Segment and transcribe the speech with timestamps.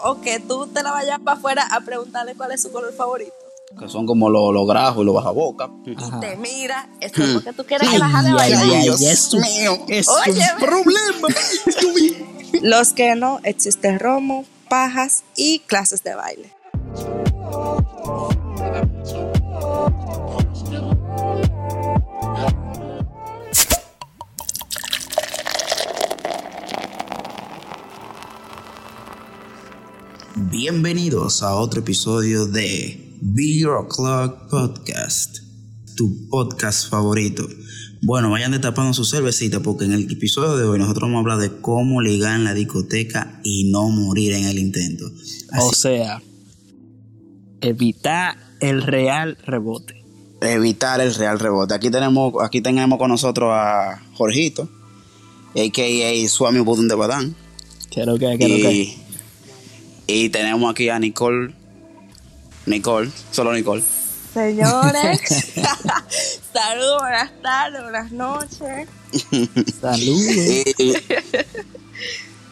[0.00, 3.32] o que tú te la vayas para afuera a preguntarle cuál es su color favorito.
[3.78, 5.68] Que son como los los grajos y los bajabocas.
[5.84, 8.34] Y te mira, eso es porque tú quieres que vaya.
[8.38, 9.78] ay, ay, Dios es un- mío.
[9.88, 11.28] es Oye, un problema.
[12.62, 16.54] Los que no, existe romo, pajas y clases de baile.
[30.50, 35.38] Bienvenidos a otro episodio de Be Your O'Clock Podcast,
[35.96, 37.46] tu podcast favorito.
[38.02, 41.38] Bueno, vayan destapando su cervecita porque en el episodio de hoy nosotros vamos a hablar
[41.50, 45.04] de cómo ligar en la discoteca y no morir en el intento.
[45.50, 46.22] Así- O sea,
[47.60, 50.02] evitar el real rebote.
[50.40, 51.74] Evitar el real rebote.
[51.74, 54.68] Aquí tenemos, aquí tenemos con nosotros a Jorgito,
[55.54, 56.28] a.k.a.
[56.28, 57.34] Swami Budun de Badán.
[57.90, 58.96] ¿Qué es lo que, lo que?
[60.10, 61.54] Y, tenemos aquí a Nicole.
[62.64, 63.84] Nicole, solo Nicole.
[64.32, 65.20] Señores,
[66.52, 68.88] saludos, buenas tardes, buenas noches.
[69.80, 70.36] Saludos.
[70.78, 70.94] Y,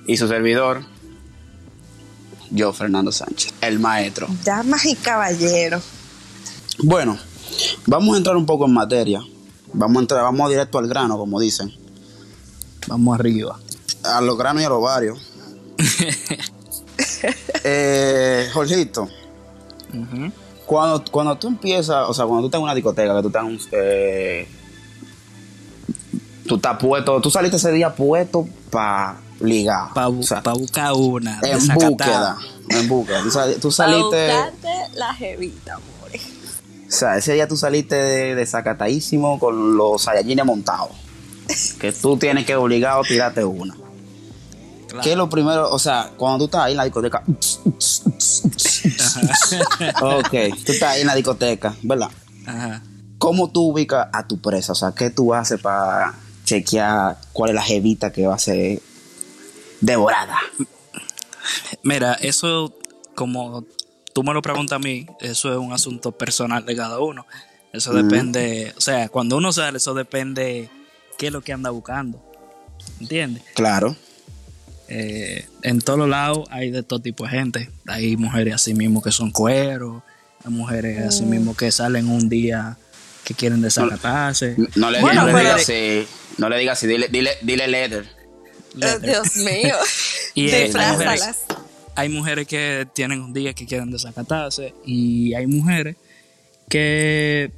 [0.06, 0.84] y su servidor,
[2.50, 4.28] yo, Fernando Sánchez, el maestro.
[4.44, 5.82] Damas y caballeros.
[6.78, 7.18] Bueno,
[7.86, 9.22] vamos a entrar un poco en materia.
[9.72, 11.72] Vamos a entrar, vamos directo al grano, como dicen.
[12.86, 13.58] Vamos arriba.
[14.04, 15.18] A los granos y a los varios.
[17.64, 19.02] eh, Jorgito,
[19.92, 20.32] Ujú.
[20.66, 23.42] cuando, cuando tú empiezas, o sea, cuando tú estás en una discoteca, que tú estás
[23.44, 24.48] en un- eh,
[26.46, 29.92] tú estás puesto, tú saliste ese día puesto para ligar.
[29.94, 31.40] Para o sea, buscar una.
[31.42, 32.34] en desacatada.
[32.34, 32.36] búsqueda.
[32.80, 33.22] En búsqueda.
[33.22, 34.26] Tú, sal- tú saliste.
[34.26, 36.22] buscarte la jevita, amores.
[36.88, 40.90] O sea, ese día tú saliste de, desacatadísimo con los Saiyajines montados.
[41.80, 43.76] Que tú tienes que obligado a tirarte una.
[44.96, 45.04] Claro.
[45.04, 45.70] ¿Qué es lo primero?
[45.70, 47.22] O sea, cuando tú estás ahí en la discoteca.
[50.02, 50.30] ok,
[50.64, 52.10] tú estás ahí en la discoteca, ¿verdad?
[52.46, 52.82] Ajá.
[53.18, 54.72] ¿Cómo tú ubicas a tu presa?
[54.72, 56.14] O sea, ¿qué tú haces para
[56.44, 58.80] chequear cuál es la jevita que va a ser
[59.80, 60.38] devorada?
[61.82, 62.72] Mira, eso,
[63.14, 63.64] como
[64.12, 67.26] tú me lo preguntas a mí, eso es un asunto personal de cada uno.
[67.72, 70.70] Eso depende, o sea, cuando uno sale, eso depende
[71.18, 72.22] qué es lo que anda buscando.
[73.00, 73.42] ¿Entiendes?
[73.54, 73.96] Claro.
[74.88, 77.70] Eh, en todos lados hay de todo tipo de gente.
[77.86, 80.02] Hay mujeres así mismo que son cueros,
[80.44, 82.76] hay mujeres así mismo que salen un día
[83.24, 84.56] que quieren desacatarse.
[84.76, 86.06] No le, Bueno, no le digas así.
[86.38, 86.86] No le digas así.
[86.86, 88.06] Dile, dile, dile leather.
[88.76, 89.74] Oh, Dios mío.
[90.34, 91.46] Y, eh, Disfrázalas.
[91.94, 95.96] Hay mujeres que tienen un día que quieren desacatarse y hay mujeres
[96.68, 97.50] que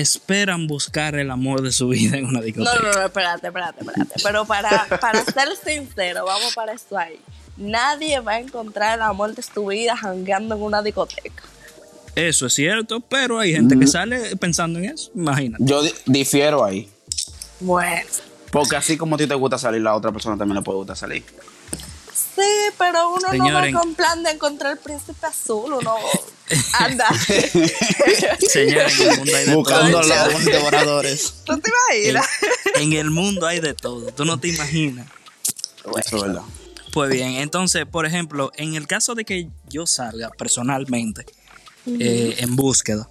[0.00, 2.74] esperan buscar el amor de su vida en una No, discoteca.
[2.82, 4.14] no, no, espérate, espérate, espérate.
[4.22, 7.18] Pero para, para ser sincero, vamos para esto ahí.
[7.56, 11.42] Nadie va a encontrar el amor de tu vida jangueando en una discoteca.
[12.14, 15.10] Eso es cierto, pero hay gente que sale pensando en eso.
[15.14, 15.62] Imagínate.
[15.64, 16.88] Yo di- difiero ahí.
[17.60, 18.02] Bueno.
[18.50, 20.96] Porque así como a ti te gusta salir, la otra persona también le puede gustar
[20.96, 21.24] salir.
[22.36, 22.42] Sí,
[22.78, 25.94] pero uno no va con plan de encontrar el príncipe azul, uno
[26.78, 27.08] anda.
[28.40, 30.08] Señores, en el mundo hay de Buscando todo.
[30.08, 31.34] los buenos devoradores.
[31.44, 32.26] ¿Tú te En, imaginas?
[32.74, 34.12] en el mundo hay de todo.
[34.12, 35.06] Tú no te imaginas.
[35.98, 36.42] Eso es verdad.
[36.92, 41.26] Pues bien, entonces, por ejemplo, en el caso de que yo salga personalmente
[41.86, 43.08] eh, en búsqueda,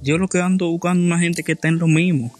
[0.00, 2.36] yo lo que ando buscando una gente que esté en lo mismo.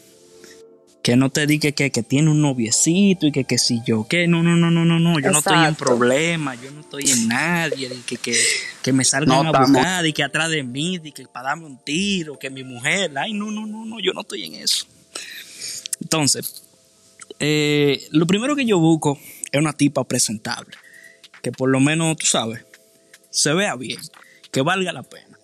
[1.03, 4.29] Que no te diga que, que tiene un noviecito y que, que si yo, que
[4.29, 5.85] no, no, no, no, no, no, yo no estoy en Exacto.
[5.85, 8.37] problemas, yo no estoy en nadie, y que, que,
[8.83, 11.67] que me salgan No a buscar y que atrás de mí, y que para darme
[11.67, 14.87] un tiro, que mi mujer, ay, no, no, no, no, yo no estoy en eso.
[16.01, 16.63] Entonces,
[17.41, 19.19] eh, lo primero que yo busco
[19.51, 20.77] es una tipa presentable.
[21.43, 22.65] Que por lo menos, tú sabes,
[23.31, 23.99] se vea bien.
[24.51, 25.39] Que valga la pena.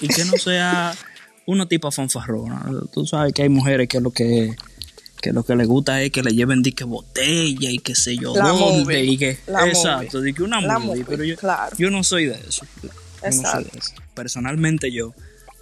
[0.00, 0.94] Y que no sea
[1.46, 2.66] una tipa fanfarrona.
[2.92, 4.56] Tú sabes que hay mujeres que lo que,
[5.20, 8.34] que lo que les gusta es que le lleven dique botella y que sé yo
[8.36, 8.84] La dónde.
[8.84, 9.04] movie.
[9.04, 11.02] Y que, La exacto, de que una La movie.
[11.02, 11.74] movie, Pero yo, claro.
[11.78, 12.66] yo no soy de eso.
[12.82, 12.92] Yo no
[13.22, 13.70] soy Exacto.
[13.72, 13.92] de eso.
[14.14, 15.14] Personalmente yo,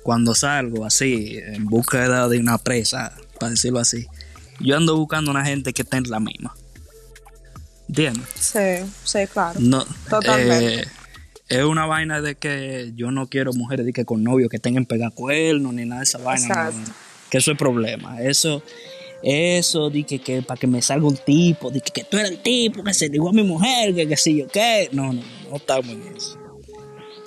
[0.02, 4.06] cuando salgo así, en búsqueda de una presa, para decirlo así,
[4.60, 6.54] yo ando buscando una gente que esté en la misma.
[7.88, 8.24] ¿Entiendes?
[8.38, 8.58] Sí,
[9.04, 9.58] sí, claro.
[9.60, 10.80] No, Totalmente.
[10.82, 10.84] eh,
[11.48, 14.86] es una vaina de que yo no quiero mujeres de que con novio que tengan
[14.86, 16.70] pegacuernos ni nada de esa vaina.
[16.70, 16.84] no.
[17.30, 18.20] que eso es problema.
[18.22, 18.62] Eso,
[19.24, 22.30] eso, di que, que para que me salga un tipo, di que, que tú eres
[22.30, 24.88] el tipo que se ligó a mi mujer, que que si yo qué.
[24.92, 26.38] No, no, no estamos en eso.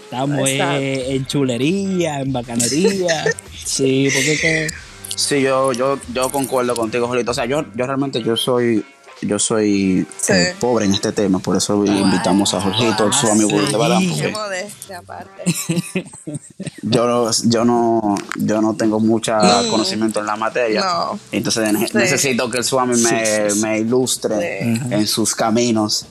[0.03, 3.25] Estamos eh, en chulería, en bacanería.
[3.65, 4.67] sí, porque que.
[5.15, 7.31] Sí, yo, yo, yo concuerdo contigo, Jolito.
[7.31, 8.85] O sea, yo, yo realmente yo soy
[9.21, 10.33] yo soy Sí.
[10.33, 13.71] eh, pobre en este tema, por eso invitamos a Jorgito, su amigo sí.
[13.71, 15.43] de Badán, Qué porque modestia aparte.
[16.83, 19.69] yo, no- yo no yo no tengo mucho Mm.
[19.69, 20.81] conocimiento en la materia.
[20.83, 21.19] No.
[21.31, 21.97] Entonces Sí.
[21.97, 23.15] necesito que el Swami me, Sí,
[23.49, 23.59] sí, sí.
[23.61, 24.81] me ilustre Sí.
[24.93, 26.05] en sus caminos.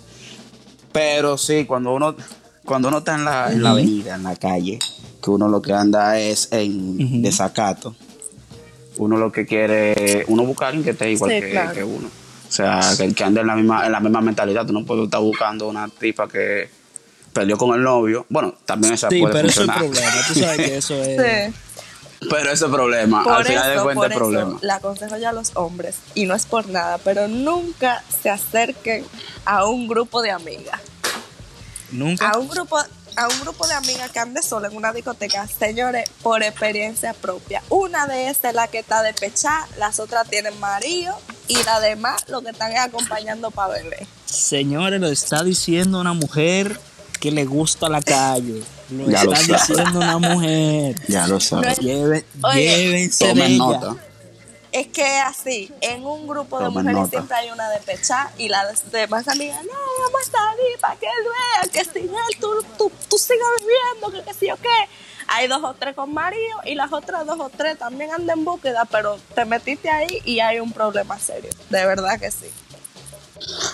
[0.93, 2.17] Pero sí, cuando uno
[2.65, 4.81] cuando uno está en la, en la avenida, en la calle,
[5.23, 7.95] que uno lo que anda es en desacato.
[8.99, 11.73] Uno lo que quiere, uno busca a alguien que esté igual Sí, que, claro.
[11.73, 12.09] que uno.
[12.49, 14.67] O sea, que, que ande en la misma en la misma mentalidad.
[14.67, 16.69] Tú no puedes estar buscando una tipa que
[17.33, 18.25] peleó con el novio.
[18.29, 19.93] Bueno, también esa Sí, puede pero eso es funcionar.
[19.93, 20.27] problema.
[20.29, 21.51] Tú sabes que eso es.
[21.51, 21.55] Sí.
[22.31, 23.23] Pero ese es problema.
[23.25, 24.59] Por Al final de cuentas por es eso, problema.
[24.63, 29.05] le aconsejo yo a los hombres, y no es por nada, pero nunca se acerquen
[29.45, 30.81] a un grupo de amigas.
[31.93, 32.31] Nunca.
[32.31, 32.79] A un grupo,
[33.17, 37.63] a un grupo de amigas que ande sola en una discoteca, señores, por experiencia propia.
[37.71, 41.19] Una de esas es la que está de pechá, las otras tienen marido,
[41.49, 44.07] y las demás lo que están es acompañando para beber.
[44.27, 46.79] Señores, lo está diciendo una mujer
[47.21, 48.63] que le gusta la calle.
[48.91, 49.75] Lo Ya lo está sabe.
[49.81, 50.95] diciendo una mujer.
[51.09, 51.79] Ya lo sabes.
[51.79, 53.59] Lleve- Oye, llévense de Tomen ella.
[53.59, 53.97] nota.
[54.77, 57.09] Es que así, en un grupo de mujeres nota.
[57.09, 59.71] siempre hay una de pechá y las demás amigas, no,
[60.05, 64.11] vamos a salir para que él vea que sin él tú, tú, tú sigas viviendo,
[64.19, 64.69] que qué sé yo qué.
[65.29, 68.45] Hay dos o tres con marido y las otras dos o tres también andan en
[68.45, 71.51] búsqueda, pero te metiste ahí y hay un problema serio.
[71.71, 72.47] De verdad que sí.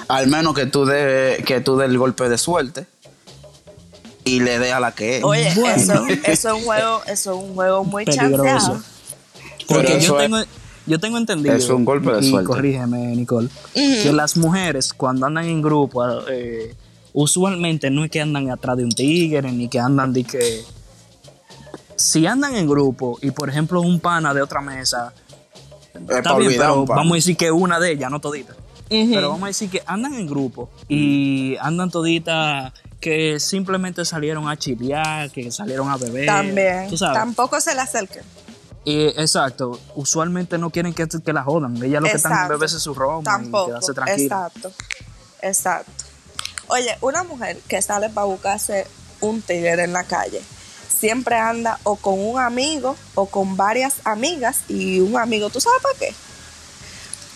[0.09, 2.87] Al menos que tú des que tú des el golpe de suerte
[4.25, 5.25] y le dé a la que es.
[5.25, 5.77] Oye, Bueno.
[5.77, 8.81] eso, eso es un juego, eso es un juego muy chanceado.
[9.67, 10.45] Porque Pero yo es- tengo,
[10.87, 11.55] yo tengo entendido.
[11.55, 12.47] es un golpe de y suerte.
[12.47, 13.49] corrígeme, Nicole.
[13.75, 16.75] Que las mujeres, cuando andan en grupo, eh,
[17.13, 20.63] usualmente no es que andan atrás de un tigre, ni que andan de que.
[21.97, 25.13] Si andan en grupo y, por ejemplo, un pana de otra mesa.
[25.95, 28.55] Es Está pa' bien, olvidar pero vamos a decir que una de ellas, no todita.
[28.89, 34.57] Pero vamos a decir que andan en grupo y andan toditas que simplemente salieron a
[34.57, 36.27] chilear, que salieron a beber.
[36.27, 36.89] También.
[36.89, 37.19] Tú sabes.
[37.19, 38.23] Tampoco se le acerquen.
[38.85, 41.77] Y, exacto, usualmente no quieren que, que la jodan.
[41.83, 43.67] Ellas lo que están beberse su y Tampoco.
[43.67, 44.23] quedarse tranquila.
[44.47, 44.73] Exacto.
[45.41, 46.05] Exacto.
[46.69, 48.87] Oye, una mujer que sale para buscarse
[49.21, 50.43] un tigre en la calle
[51.03, 55.83] siempre anda o con un amigo o con varias amigas y un amigo, ¿tú sabes
[55.83, 56.15] para qué?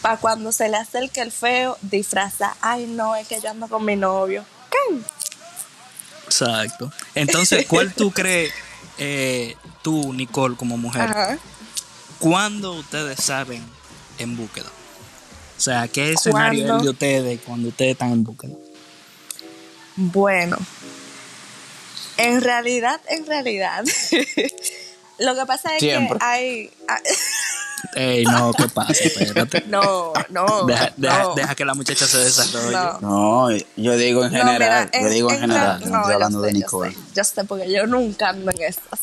[0.03, 3.85] Para cuando se le acerque el feo, disfraza, ay no, es que yo ando con
[3.85, 4.45] mi novio.
[4.71, 4.97] ¿Qué?
[6.27, 6.93] Exacto.
[7.17, 8.53] Entonces, ¿cuál tú crees,
[8.99, 11.39] eh, tú, Nicole, como mujer, Ajá.
[12.19, 13.63] cuándo ustedes saben
[14.19, 14.71] en búsqueda?
[15.57, 16.85] O sea, ¿qué escenario es el ¿Cuándo?
[16.85, 18.55] de ustedes cuando ustedes están en búsqueda?
[19.97, 20.59] Bueno,
[22.19, 23.85] en realidad, en realidad,
[25.19, 26.19] lo que pasa es Siempre.
[26.19, 26.71] que hay...
[27.95, 28.93] Ey, no, ¿qué pasa?
[28.93, 29.65] Espérate.
[29.69, 31.35] No, no, Deja, deja- no.
[31.35, 32.73] deja que la muchacha se desarrolle.
[33.01, 33.49] No.
[33.49, 36.41] No, yo digo en No, general, mira, yo digo en, general, no, estoy yo hablando
[36.41, 36.91] sé, de yo Nicole.
[36.93, 39.01] sé, Yo sé, porque yo nunca ando en esas.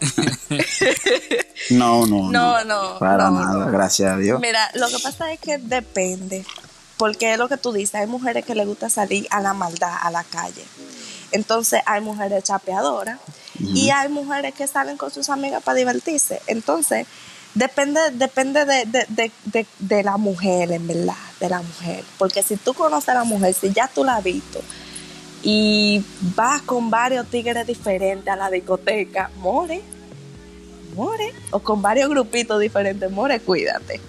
[1.70, 3.72] No, no, No, no, Para no, nada, no.
[3.72, 4.40] gracias a Dios.
[4.40, 6.44] Mira, lo que pasa es que depende.
[6.96, 9.92] Porque es lo que tú dices, hay mujeres que les gusta salir a la maldad,
[10.00, 10.64] a la calle.
[11.30, 13.18] Entonces hay mujeres chapeadoras
[13.60, 16.40] y hay mujeres que salen con sus amigas para divertirse.
[16.46, 17.06] Entonces,
[17.54, 19.06] depende, depende de, de-
[19.44, 22.04] de- de- la mujer, en verdad, de la mujer.
[22.18, 24.60] Porque si tú conoces a la mujer, si ya tú la has visto
[25.42, 26.04] y
[26.34, 29.80] vas con varios tigres diferentes a la discoteca, more,
[30.96, 31.32] more.
[31.50, 34.00] O con varios grupitos diferentes, more, cuídate.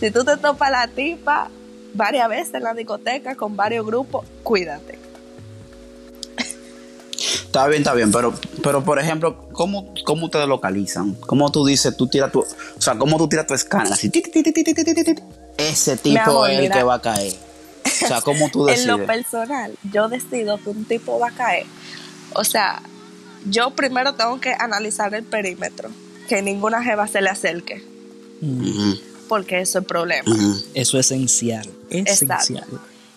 [0.00, 1.48] Si tú te topas la tipa
[1.94, 4.98] varias veces en la discoteca con varios grupos, cuídate.
[7.52, 8.32] Está bien, está bien, pero,
[8.62, 11.12] pero por ejemplo, ¿cómo, cómo te localizan?
[11.16, 13.92] ¿Cómo tú dices, tú tiras tu, o sea, cómo tú tiras tu escáner?
[13.92, 14.10] Así,
[15.58, 17.34] ese tipo es el que va a caer.
[17.84, 18.88] O sea, ¿cómo tú decides?
[18.88, 21.66] en lo personal, yo decido que un tipo va a caer.
[22.34, 22.80] O sea,
[23.44, 25.90] yo primero tengo que analizar el perímetro,
[26.30, 27.84] que ninguna jeva se le acerque.
[29.28, 30.34] Porque eso es el problema.
[30.72, 32.64] Eso es esencial, esencial.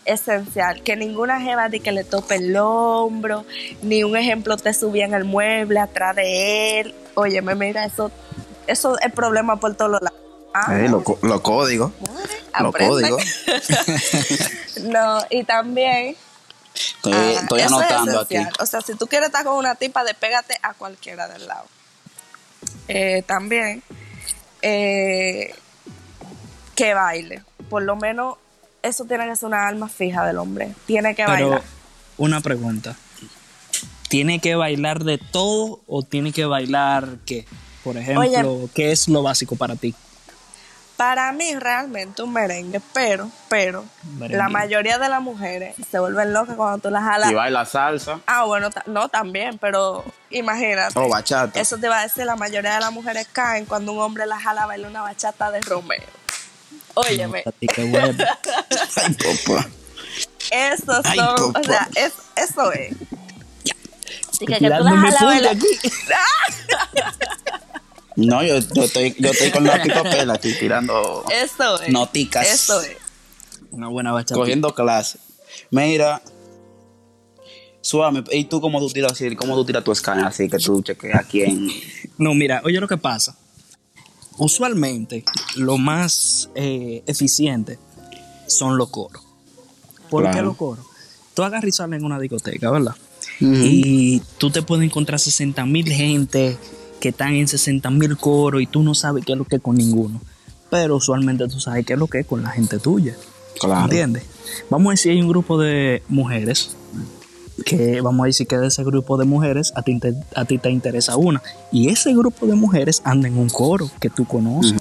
[0.06, 3.46] Esencial, que ninguna jeva de que le tope el hombro,
[3.82, 6.96] ni un ejemplo te subía en el mueble atrás de él.
[7.16, 8.12] Oye, me mira, eso,
[8.68, 10.20] eso es problema por todos lados.
[10.54, 11.92] Ah, Eh, lo, lo código.
[12.60, 13.18] Lo código.
[14.84, 16.16] no, y también
[16.76, 18.38] Estoy, Ah, estoy eso es anotando aquí.
[18.60, 21.66] O sea, si tú quieres estar con una tipa, despégate a cualquiera del lado.
[22.88, 23.82] Eh, también
[24.62, 25.56] eh,
[26.76, 27.44] que baile.
[27.70, 28.38] Por lo menos
[28.88, 30.74] eso tiene que ser una alma fija del hombre.
[30.86, 31.62] Tiene que Pero bailar.
[32.18, 32.96] una pregunta.
[34.10, 37.46] ¿Tiene que bailar de todo o tiene que bailar qué?
[37.84, 39.94] Por ejemplo, ¿qué es lo básico para ti?
[40.98, 43.84] Para mí realmente un merengue, pero, pero,
[44.18, 44.38] Merengue.
[44.38, 47.30] la mayoría de las mujeres se vuelven locas cuando tú las jalas.
[47.30, 50.98] Y baila salsa Ah, bueno, no también, pero imagínate.
[50.98, 51.60] o bachata.
[51.60, 54.42] Eso te iba a decir, la mayoría de las mujeres caen cuando un hombre las
[54.42, 56.00] jala a bailar una bachata de Romeo.
[56.96, 57.44] Óyeme.
[57.62, 59.70] Ay, papá.
[60.52, 61.60] Ay, son, papá.
[61.60, 62.96] o sea, es, eso es.
[64.30, 65.56] Así que, que tú las Tirándome jalas a punta bailar.
[65.56, 65.68] aquí.
[68.18, 71.90] No, yo, yo estoy, yo estoy con y papel aquí tirando, Eso es.
[71.92, 72.48] Noticas.
[72.48, 72.96] Eso es.
[73.72, 74.36] Una buena bachata.
[74.36, 75.20] cogiendo clase.
[75.70, 76.22] Mira,
[77.82, 79.36] suave, ¿y tú cómo tú tiras así?
[79.36, 81.70] ¿Cómo tú tiras tu escáner así que tú chequeas a quién?
[82.18, 83.38] No, mira, oye lo que pasa.
[84.38, 85.24] Usualmente,
[85.56, 87.80] lo más eh, eficiente
[88.48, 89.24] son los coros.
[90.10, 90.86] ¿Por qué los coros?
[91.34, 92.96] Tú agarras y sales en una discoteca, ¿verdad?
[93.39, 96.58] Y tú te puedes encontrar 60 mil gente
[97.00, 99.62] que están en 60 mil coros y tú no sabes qué es lo que es
[99.62, 100.22] con ninguno.
[100.70, 103.15] Pero usualmente tú sabes qué es lo que es con la gente tuya.
[103.60, 103.86] Claro.
[103.86, 104.24] ¿Entiendes?
[104.70, 106.75] Vamos a decir, hay un grupo de mujeres
[107.64, 110.58] que vamos a decir que de ese grupo de mujeres a ti, te, a ti
[110.58, 111.42] te interesa una.
[111.72, 114.76] Y ese grupo de mujeres anda en un coro que tú conoces.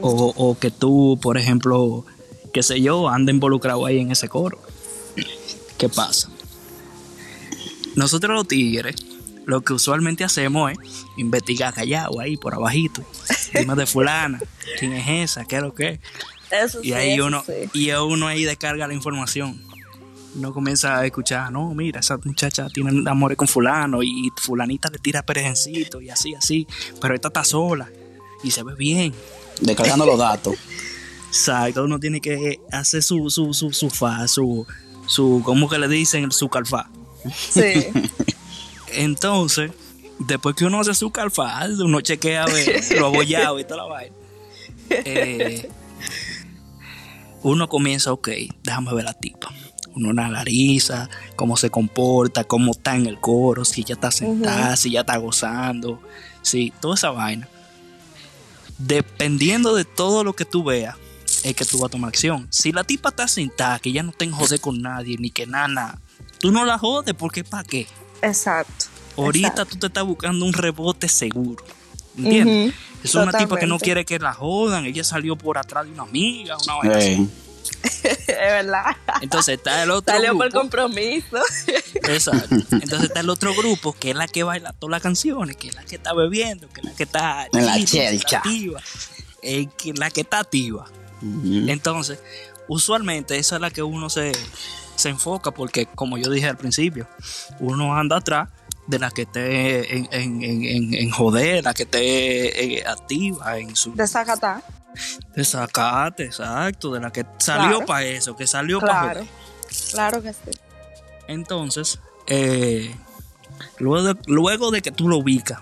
[0.00, 2.04] O, o que tú, por ejemplo,
[2.52, 4.58] qué sé yo, anda involucrado ahí en ese coro.
[5.78, 6.28] ¿Qué pasa?
[7.94, 8.96] Nosotros los tigres,
[9.46, 10.78] lo que usualmente hacemos es
[11.16, 13.02] investigar callado ahí por abajito.
[13.54, 14.40] Dime de fulana,
[14.78, 16.00] quién es esa, qué es lo que es.
[16.50, 17.52] Eso Y sí, ahí eso uno, sí.
[17.72, 19.60] y uno ahí descarga la información.
[20.34, 24.98] Uno comienza a escuchar, no, mira, esa muchacha tiene amores con fulano y fulanita le
[24.98, 26.66] tira perejencito y así, así,
[27.00, 27.88] pero esta está sola
[28.42, 29.12] y se ve bien.
[29.60, 30.54] Descargando los datos.
[31.28, 34.66] Exacto, uno tiene que hacer su, su, su, su fa, su,
[35.06, 36.30] su, ¿cómo que le dicen?
[36.32, 36.90] Su calfá.
[37.36, 37.88] Sí.
[38.94, 39.70] Entonces,
[40.18, 43.84] después que uno hace su calfá, uno chequea a ver lo abollado y toda la
[43.84, 44.16] vaina.
[44.90, 45.70] eh,
[47.42, 48.28] uno comienza, ok,
[48.62, 49.48] déjame ver la tipa.
[49.94, 54.90] Uno analiza cómo se comporta, cómo está en el coro, si ya está sentada, si
[54.90, 56.00] ya está gozando,
[56.40, 57.48] sí, toda esa vaina.
[58.78, 60.96] Dependiendo de todo lo que tú veas,
[61.44, 62.46] es que tú vas a tomar acción.
[62.50, 65.98] Si la tipa está sentada, que ya no te joder con nadie, ni que nada,
[66.38, 67.86] tú no la jodes, porque ¿para qué?
[68.22, 68.86] Exacto.
[69.16, 69.74] Ahorita Exacto.
[69.74, 71.64] tú te estás buscando un rebote seguro.
[72.16, 72.74] ¿Entiendes?
[73.02, 74.84] Es una tipa que no quiere que la jodan.
[74.84, 77.28] Ella salió por atrás de una amiga, una vaina así.
[78.02, 78.96] Es verdad.
[79.20, 80.60] Entonces está el otro Salió por grupo.
[80.60, 81.38] compromiso.
[81.94, 82.54] Exacto.
[82.70, 85.74] Entonces está el otro grupo que es la que baila todas las canciones, que es
[85.74, 88.38] la que está bebiendo, que es la que está En la activa, chelcha.
[88.38, 88.80] activa,
[89.42, 90.86] eh, que la que está activa.
[91.22, 92.18] Entonces,
[92.68, 94.32] usualmente esa es la que uno se,
[94.96, 97.06] se enfoca porque, como yo dije al principio,
[97.60, 98.48] uno anda atrás
[98.88, 103.58] de la que esté en, en, en, en- en joder, la que esté eh, activa
[103.58, 104.62] en su Desacatar.
[105.34, 107.86] Desacate, exacto, de la que salió Claro.
[107.86, 109.20] para eso, que salió para Claro.
[109.20, 109.28] joder.
[109.92, 110.58] Claro que sí.
[111.28, 112.94] Entonces, eh,
[113.78, 115.60] luego, de, luego de que tú lo ubicas,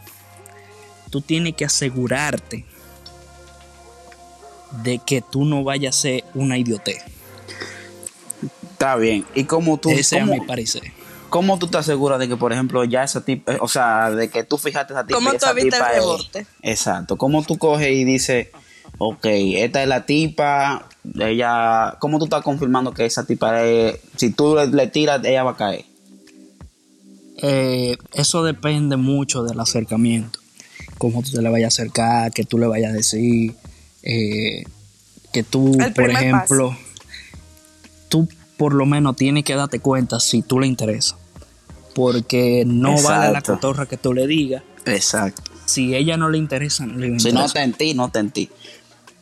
[1.11, 2.65] tú tienes que asegurarte
[4.83, 7.03] de que tú no vayas a ser una idiotez.
[8.73, 9.25] Está bien.
[9.35, 10.83] ¿Y cómo tú, Ese es cómo, mi parecer.
[11.29, 14.45] cómo tú te aseguras de que, por ejemplo, ya esa tipa, o sea, de que
[14.45, 16.47] tú fijaste esa tipa ¿Cómo tú esa evitas el rebote?
[16.63, 17.17] Exacto.
[17.17, 18.49] ¿Cómo tú coges y dices,
[19.03, 20.87] ok, esta es la tipa,
[21.19, 25.43] ella, ¿cómo tú estás confirmando que esa tipa es, si tú le, le tiras, ella
[25.43, 25.87] va a caer?
[27.39, 30.39] Eh, eso depende mucho del acercamiento.
[30.99, 33.55] Cómo tú te le vayas a acercar, que tú le vayas a decir,
[34.03, 34.65] eh,
[35.33, 36.77] que tú, El por ejemplo,
[38.11, 38.29] tú
[38.59, 41.17] por lo menos tienes que darte cuenta si tú le interesa.
[41.95, 44.63] Porque no vale la cotorra que tú le digas.
[44.85, 45.51] Exacto.
[45.65, 47.39] Si ella no le interesa, no le Si interesa.
[47.39, 48.51] no está en ti, no está en ti.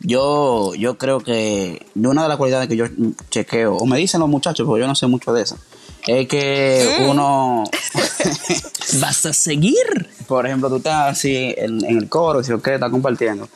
[0.00, 2.87] Yo, yo creo que una de las cualidades que yo
[3.31, 5.57] chequeo, o me dicen los muchachos, porque yo no sé mucho de eso,
[6.07, 7.11] es que Mm.
[7.11, 7.64] uno,
[9.00, 10.09] Vas a seguir.
[10.26, 13.49] por ejemplo, tú estás así en, en el coro, si lo que estás compartiendo.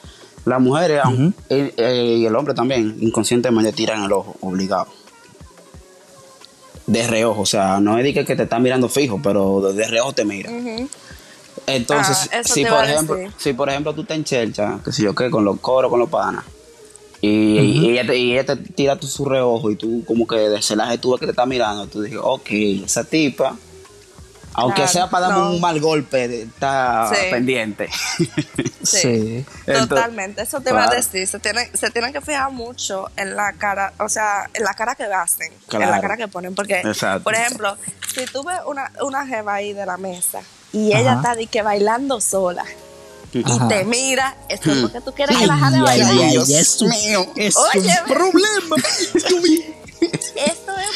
[0.45, 1.01] Las mujeres
[1.49, 4.89] y, eh, y el hombre también, inconscientemente tiran el ojo, obligado.
[6.87, 10.25] De reojo, o sea, no es que te están mirando fijo, pero de, reojo te
[10.25, 10.51] mira.
[11.67, 15.03] Entonces, Ah, si te por ejemplo, si por ejemplo tú estás en chelcha, que sé
[15.05, 16.45] yo qué, con los coros, con los panas,
[17.21, 17.29] y,
[17.61, 20.61] y ella te, y ella te tira tu su reojo y tú como que de
[20.61, 22.51] celaje tú ves que te está mirando, tú dices, ok,
[22.85, 23.57] esa tipa,
[24.55, 25.51] aunque Claro, sea para darme no.
[25.53, 27.17] un mal golpe, está Sí.
[27.31, 27.89] pendiente.
[28.83, 29.45] Sí.
[29.67, 30.97] Entonces, Totalmente, eso te iba a claro.
[31.01, 31.27] decir.
[31.29, 34.95] Se tienen, se tienen que fijar mucho en la cara, o sea, en la cara
[34.97, 35.91] que hacen, en Claro.
[35.93, 36.55] la cara que ponen.
[36.55, 37.23] Porque, Exacto.
[37.23, 37.77] por ejemplo,
[38.15, 40.41] si tú ves una, una jeva ahí de la mesa
[40.73, 42.65] y ella está de que bailando sola,
[43.33, 46.13] y te mira, eso es porque tú quieres que la jale a bailar.
[46.45, 47.27] Dios mío.
[47.37, 48.77] es Oye, un problema.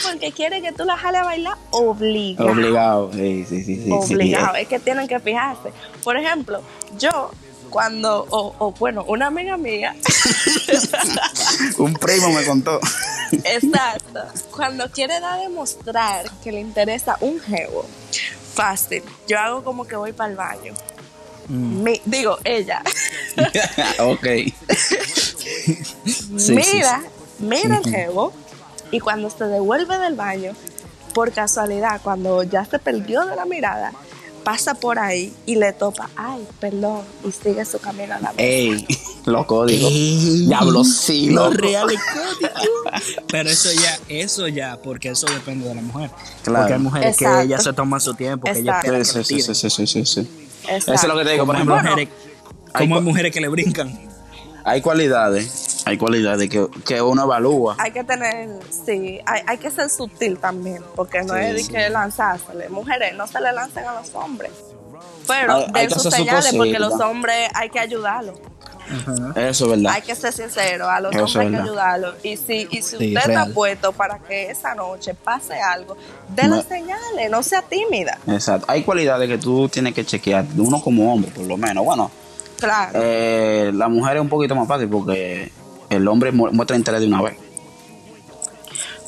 [0.05, 2.51] Porque quiere que tú la jale a bailar obligado.
[2.51, 3.13] Obligado.
[3.13, 3.83] Sí, sí, sí.
[3.85, 4.63] sí, obligado, sí.
[4.63, 5.73] es que tienen que fijarse.
[6.05, 6.63] Por ejemplo,
[6.99, 7.31] yo
[7.71, 9.95] cuando, o, o, bueno, una amiga mía,
[11.79, 12.81] Un primo me contó.
[13.45, 14.21] exacto,
[14.55, 17.85] cuando quiere dar a demostrar que le interesa un jevo,
[18.55, 20.75] fácil, yo hago como que voy para el baño.
[21.49, 21.83] Mm.
[21.83, 22.83] Mi- digo, ella,
[23.99, 24.27] ok.
[26.39, 27.03] sí, mira,
[27.39, 28.33] mira el jevo
[28.91, 30.53] y cuando se devuelve del baño,
[31.15, 33.93] por casualidad, cuando ya se perdió de la mirada,
[34.45, 38.43] pasa por ahí y le topa, ay, perdón, y sigue su camino a la mesa.
[38.43, 38.87] Ey,
[39.25, 39.93] los códigos.
[39.93, 41.57] Diablo, sí, los loco.
[41.67, 42.63] reales códigos.
[43.29, 46.11] Pero eso ya, eso ya, porque eso depende de la mujer.
[46.45, 46.61] Claro.
[46.65, 47.39] Porque hay mujeres Exacto.
[47.41, 48.87] que ellas se toman su tiempo, que Exacto.
[48.87, 50.21] esperan Sí, que sí, sí, sí, sí, sí, sí.
[50.63, 50.93] Exacto.
[50.93, 51.77] Eso es lo que te digo, por ejemplo.
[51.77, 52.09] mujeres,
[52.73, 53.99] hay como hay mujeres que le brincan.
[54.69, 57.77] Hay cualidades, hay cualidades que, que uno evalúa.
[57.79, 58.49] Hay que tener,
[58.85, 61.73] sí, hay, hay que ser sutil también, porque no Sí, es de sí.
[61.73, 62.69] que lanzársele.
[62.69, 64.51] Mujeres, no se le lancen a los hombres.
[65.29, 68.39] Pero Hay- hay den que sus su señales, porque los hombres hay que ayudarlos.
[69.37, 69.93] Eso es verdad.
[69.95, 72.15] Hay que ser sincero, a los Eso hombres hay que ayudarlos.
[72.25, 75.97] Y si, y si Sí, usted está puesto para que esa noche pase algo,
[76.35, 76.57] dé No.
[76.57, 78.19] las señales, no sea tímida.
[78.29, 78.67] Exacto.
[78.69, 81.85] Hay cualidades que tú tienes que chequear, uno como hombre, por lo menos.
[81.85, 82.11] Bueno,
[82.59, 82.93] Claro.
[83.03, 85.53] eh, la mujer es un poquito más fácil porque
[85.91, 87.37] el hombre mu- muestra interés de una vez.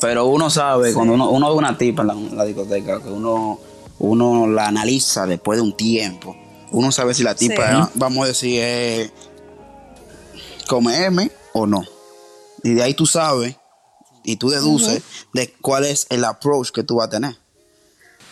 [0.00, 3.08] Pero uno sabe, cuando uno, uno ve una tipa en la, en la discoteca, que
[3.08, 3.58] uno,
[3.98, 6.36] uno la analiza después de un tiempo,
[6.70, 7.90] uno sabe si la tipa, Sí.
[7.94, 9.12] vamos a decir, es
[10.68, 11.82] come M o no.
[12.62, 13.56] Y de ahí tú sabes
[14.24, 15.02] y tú deduces
[15.32, 17.36] de cuál es el approach que tú vas a tener.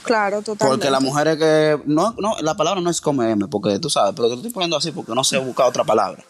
[0.06, 0.66] Claro, totalmente.
[0.86, 1.80] Porque las mujeres que.
[1.86, 4.76] No, no, la palabra no es comerme, porque tú sabes, pero te lo estoy poniendo
[4.76, 6.22] así porque no sé buscar otra palabra.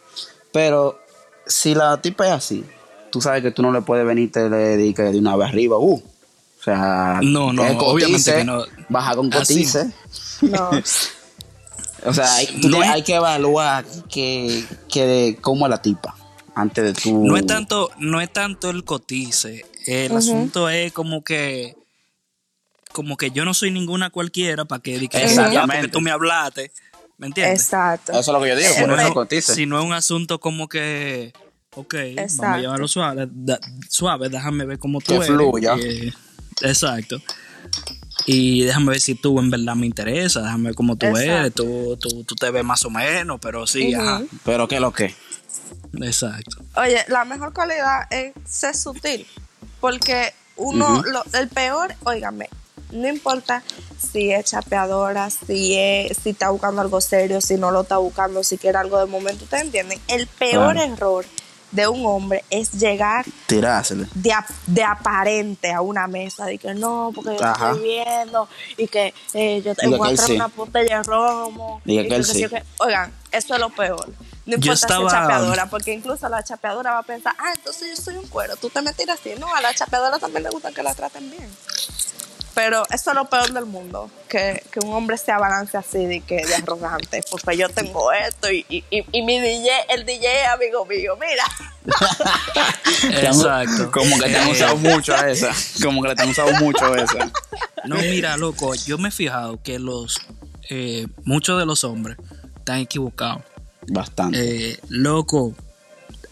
[0.52, 0.98] Pero
[1.46, 2.64] si la tipa es así,
[3.10, 5.78] tú sabes que tú no le puedes venir te le que de una vez arriba,
[5.78, 5.94] uh.
[6.58, 8.64] O sea, No, no, obviamente que no.
[8.88, 9.54] Baja con Así.
[9.54, 9.92] cotice.
[10.42, 10.70] No.
[12.04, 15.82] O sea, hay, tú No tienes- es- hay que evaluar que, que cómo es la
[15.82, 16.14] tipa
[16.54, 17.24] antes de tú.
[17.26, 19.64] No es tanto, no es tanto el cotice.
[19.86, 21.74] El asunto es como que
[22.96, 25.54] como que yo no soy ninguna cualquiera para que diga Exactamente.
[25.54, 26.72] ya porque tú me hablaste.
[27.18, 27.60] ¿Me entiendes?
[27.64, 28.12] Exacto.
[28.12, 28.70] Eso es lo que yo digo.
[29.42, 31.34] Si no es un asunto como que,
[31.74, 32.46] ok, vamos Exacto.
[32.54, 35.26] a llevarlo suave, da- suave, déjame ver cómo tú Que eres.
[35.28, 35.74] fluya.
[35.78, 36.10] Eh,
[36.62, 37.20] exacto.
[38.24, 41.30] Y déjame ver si tú en verdad me interesa, déjame ver cómo tú Exacto.
[41.32, 44.02] eres, tú, tú, tú te ves más o menos, pero sí, Ujú.
[44.02, 45.14] ajá, Pero qué es lo que.
[46.00, 46.56] exacto.
[46.76, 49.26] Oye, la mejor cualidad es ser sutil,
[49.80, 52.48] porque uno, lo- el peor, óigame,
[52.92, 53.62] no importa
[54.12, 58.42] si es chapeadora, si es, si está buscando algo serio, si no lo está buscando,
[58.44, 60.00] si quiere algo de momento, ¿ustedes entienden?
[60.08, 60.92] El peor Claro.
[60.92, 61.24] error
[61.72, 64.06] de un hombre es llegar Tirársele.
[64.14, 67.72] de, ap- de aparente a una mesa, de que no, porque yo Ajá.
[67.72, 70.36] estoy viendo y que eh, yo te Diga voy a que él traer sí.
[70.36, 71.80] una botella de romo.
[71.84, 72.46] Diga y que él sí.
[72.48, 72.62] qué.
[72.78, 74.08] Oigan, eso es lo peor.
[74.46, 77.96] No importa estaba- si es chapeadora, porque incluso la chapeadora va a pensar, ah, entonces
[77.96, 79.32] yo soy un cuero, tú te metes así.
[79.38, 81.50] No, a la chapeadora también le gusta que la traten bien.
[82.56, 86.20] Pero eso es lo peor del mundo, que, que un hombre se balance así de
[86.22, 90.26] que de arrogante, porque yo tengo esto y, y, y, y mi DJ, el DJ
[90.42, 91.44] es amigo mío, mira.
[93.28, 93.90] Exacto.
[93.90, 95.52] Como que te han Eh, usado mucho a esa.
[95.82, 97.30] Como que le te han usado mucho a esa.
[97.84, 100.18] No, mira, loco, yo me he fijado que los
[100.70, 102.16] eh, muchos de los hombres
[102.56, 103.42] están equivocados.
[103.88, 104.70] Bastante.
[104.72, 105.54] Eh, loco,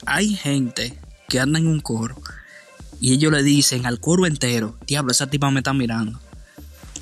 [0.07, 2.17] hay gente que anda en un coro
[3.05, 6.19] y ellos le dicen al coro entero, diablo, esa tipa me está mirando.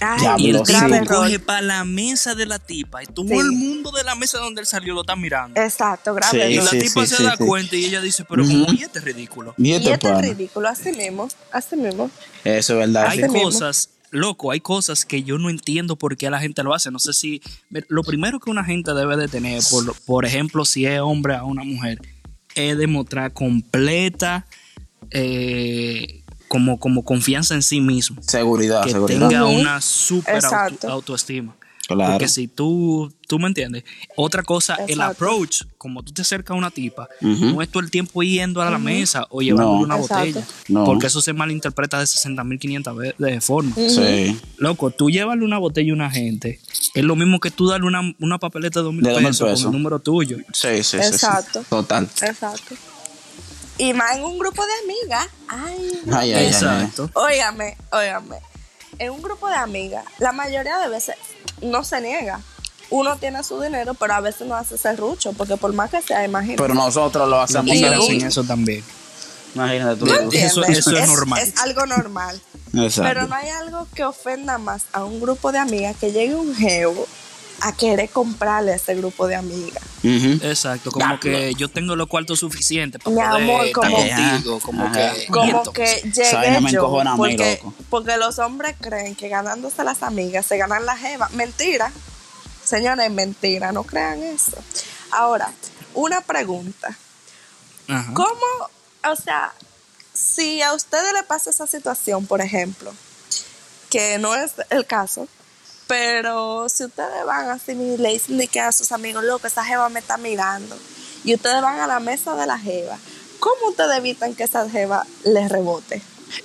[0.01, 3.35] Ay, Diablo, Y el tipo coge para la mesa de la tipa y todo Sí.
[3.35, 5.61] el mundo de la mesa donde él salió lo está mirando.
[5.61, 7.45] Exacto, grave Sí, y la sí, tipa sí, se sí, da sí.
[7.47, 8.43] cuenta y ella dice, pero.
[8.43, 9.55] ¿cómo y este ridículo?
[9.57, 12.11] Y este este es ridículo, así mismo, así mismo.
[12.43, 13.07] Eso es verdad.
[13.07, 16.91] Hay cosas, loco, hay cosas que yo no entiendo por qué la gente lo hace.
[16.91, 17.41] No sé si.
[17.87, 21.45] Lo primero que una gente debe de tener, por, por ejemplo, si es hombre a
[21.45, 22.01] una mujer,
[22.57, 24.47] es demostrar completa
[25.13, 28.21] eh, como, como confianza en sí mismo.
[28.23, 29.29] Seguridad, Que seguridad.
[29.29, 31.55] tenga una super auto- autoestima.
[31.89, 32.13] Claro.
[32.13, 33.83] Porque si tú, tú me entiendes.
[34.17, 37.47] Otra cosa, el approach, como tú te acercas a una tipa, Ujú.
[37.47, 39.85] no es todo el tiempo yendo a la mesa o llevándole No.
[39.85, 40.25] una Exacto.
[40.27, 40.47] botella.
[40.69, 40.85] No.
[40.85, 43.75] Porque eso se malinterpreta de 60.500 veces de forma.
[43.75, 44.39] Sí.
[44.59, 46.61] Loco, tú llevarle una botella a una gente
[46.95, 49.29] es lo mismo que tú darle una, una papeleta de dos mil De dos mil
[49.31, 49.65] pesos, pesos.
[49.65, 50.39] con el número tuyo.
[50.53, 51.07] Sí, sí, sí, sí.
[51.09, 51.65] Exacto.
[51.69, 52.05] Total.
[52.23, 52.75] Exacto.
[53.79, 55.27] Y más en un grupo de amigas.
[55.49, 57.11] Ay, Ay, ay, ay, Exacto.
[57.15, 58.37] óigame, óigame.
[58.99, 61.17] En un grupo de amigas, la mayoría de veces
[61.63, 62.41] no se niega.
[62.91, 66.25] uno tiene su dinero, pero a veces no hace serrucho, porque por más que sea,
[66.27, 66.61] imagínate.
[66.63, 68.85] Pero nosotros lo hacemos Y- hacen eso también.
[69.55, 70.05] Imagínate tú.
[70.07, 71.41] ¿Tú Eso- eso es normal.
[71.43, 72.39] Es algo normal.
[72.75, 73.03] Exacto.
[73.09, 76.55] Pero no hay algo que ofenda más a un grupo de amigas que llegue un
[76.55, 77.07] geo
[77.65, 79.83] a querer comprarle a ese grupo de amigas.
[80.03, 84.61] Exacto, como que yo tengo los cuartos suficientes para Mi poder amor, estar como- contigo,
[84.61, 84.93] como Ajá.
[85.15, 85.27] que...
[85.29, 87.75] Como que llegué yo, mí, porque, loco.
[87.89, 91.29] porque los hombres creen que ganándose las amigas se ganan la jeva.
[91.35, 91.93] Mentira.
[92.65, 94.57] Señores, mentira, no crean eso.
[95.13, 95.53] Ahora,
[95.95, 96.97] una pregunta.
[97.89, 98.13] ajá.
[98.15, 98.71] ¿Cómo,
[99.09, 99.53] o sea,
[100.15, 102.93] si a ustedes le pasa esa situación, por ejemplo,
[103.89, 105.29] que no es el caso,
[105.87, 109.65] pero si ustedes van así y le dicen de que a sus amigos, loco, esa
[109.65, 110.77] jeva me está mirando,
[111.25, 112.99] y ustedes van a la mesa de la jeva,
[113.39, 116.03] ¿cómo ustedes evitan que esa jeva les rebote?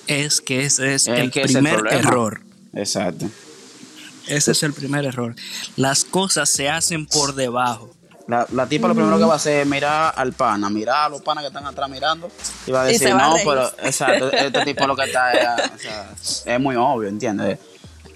[0.08, 2.42] Es que ese es Es el es primer error.
[2.74, 3.30] Exacto.
[4.28, 5.36] Ese es el primer error.
[5.78, 7.94] Las cosas se hacen por debajo.
[8.28, 11.10] La, la tipa lo primero que va a hacer es mirar al pana, mirar a
[11.10, 12.30] los panas que están atrás mirando
[12.66, 13.48] y va a decir, va no, reír".
[13.48, 16.10] pero exacto, este tipo lo que está es, o sea,
[16.46, 17.58] es muy obvio, ¿entiendes?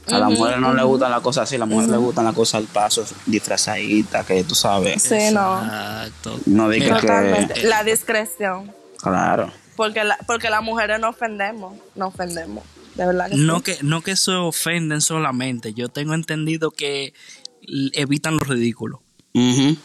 [0.07, 2.33] A las mujeres no les gustan las cosas así, a las mujeres les gustan las
[2.33, 5.01] cosas al paso, disfrazaditas, que tú sabes.
[5.03, 5.61] Sí, no.
[5.63, 6.39] Exacto.
[6.47, 7.63] No digas que...
[7.63, 8.71] La discreción.
[9.01, 9.51] Claro.
[9.75, 12.63] Porque, la, porque las mujeres no ofendemos, no ofendemos.
[12.95, 13.63] De verdad que No sí.
[13.63, 15.73] que, no que se ofenden solamente.
[15.73, 17.13] Yo tengo entendido que
[17.93, 19.01] evitan lo ridículo.
[19.33, 19.75] Ujú.
[19.75, 19.77] Sí,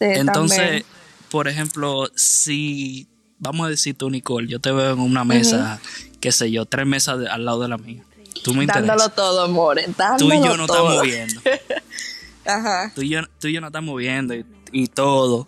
[0.00, 0.84] Entonces, también.
[1.30, 3.08] por ejemplo, si
[3.38, 5.80] vamos a decir tú, Nicole, yo te veo en una mesa,
[6.20, 8.04] qué sé yo, tres mesas de- al lado de la mía.
[8.42, 9.14] Tú me Dándolo interesas.
[9.14, 9.80] todo, amor.
[9.84, 10.76] Tú Dándolo y yo no todo.
[10.76, 11.40] estamos viendo.
[12.44, 12.92] Ajá.
[12.94, 15.46] Tú y yo, tú y yo no estamos viendo y, y todo.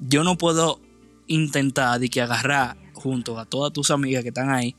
[0.00, 0.80] Yo no puedo
[1.26, 4.74] intentar de que agarrar junto a todas tus amigas que están ahí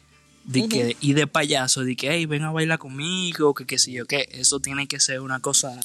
[0.48, 3.92] de que, y de payaso, de que, hey, ven a bailar conmigo, que qué sé
[3.92, 4.30] yo qué.
[4.32, 5.78] Eso tiene que ser una cosa,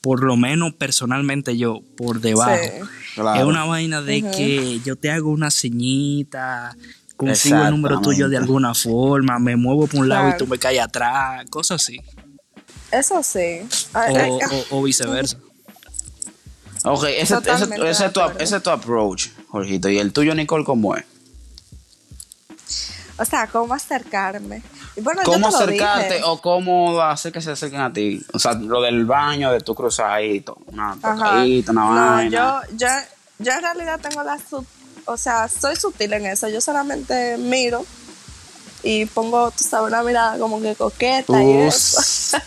[0.00, 2.62] por lo menos personalmente yo, por debajo.
[2.62, 2.88] Sí.
[3.16, 3.40] Claro.
[3.40, 6.76] Es una vaina de que yo te hago una ceñita,
[7.18, 10.58] consigo el número tuyo de alguna forma, me muevo por un lado y tú me
[10.58, 12.00] caes atrás, cosas así.
[12.90, 13.60] Eso sí.
[13.92, 14.30] Ay, O, ay,
[14.70, 15.36] o- o viceversa.
[16.84, 19.88] Ok, ese, ese, ese tu, ese es tu approach, Jorgito.
[19.90, 21.04] ¿Y el tuyo, Nicole, cómo es?
[23.18, 24.62] O sea, ¿cómo acercarme?
[25.02, 26.24] Bueno, ¿Cómo yo te lo acercarte dije.
[26.24, 28.24] o cómo hacer que se acerquen a ti?
[28.32, 32.30] O sea, lo del baño, de tu cruzadito, una tocadita, una No, vaina.
[32.70, 32.86] yo, yo,
[33.40, 34.64] yo en realidad tengo la sub,
[35.08, 36.48] o sea, soy sutil en eso.
[36.48, 37.84] Yo solamente miro
[38.84, 42.00] y pongo, tú sabes, una mirada como que coqueta y eso.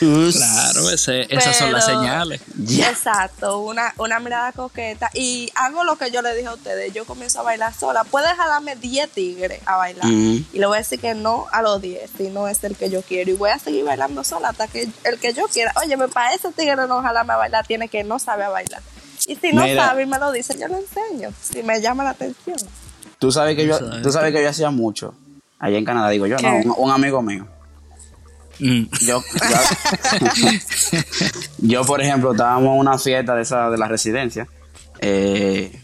[0.00, 2.40] Claro, ese- esas son las señales.
[2.68, 5.10] Exacto, una, una mirada coqueta.
[5.14, 6.92] Y hago lo que yo le dije a ustedes.
[6.92, 8.04] Yo comienzo a bailar sola.
[8.04, 10.04] Puedes jalarme 10 tigres a bailar.
[10.06, 10.44] Ujú.
[10.52, 12.90] Y le voy a decir que no a los 10, si no es el que
[12.90, 13.30] yo quiero.
[13.30, 15.72] Y voy a seguir bailando sola hasta que el que yo quiera.
[15.82, 18.82] Oye, me para ese tigre no jalarme a bailar, tiene que no sabe a bailar.
[19.30, 19.86] Y si no Mira.
[19.86, 21.30] sabe y me lo dice, yo lo enseño.
[21.40, 22.56] Si me llama la atención.
[23.18, 25.14] Tú sabes que yo, tú sabes que yo hacía mucho.
[25.58, 27.46] Allá en Canadá, digo yo, no, un, un amigo mío.
[28.58, 28.84] Mm.
[29.06, 30.48] Yo, yo,
[31.58, 34.48] yo, por ejemplo, estábamos en una fiesta de esa de la residencia.
[35.00, 35.80] eh,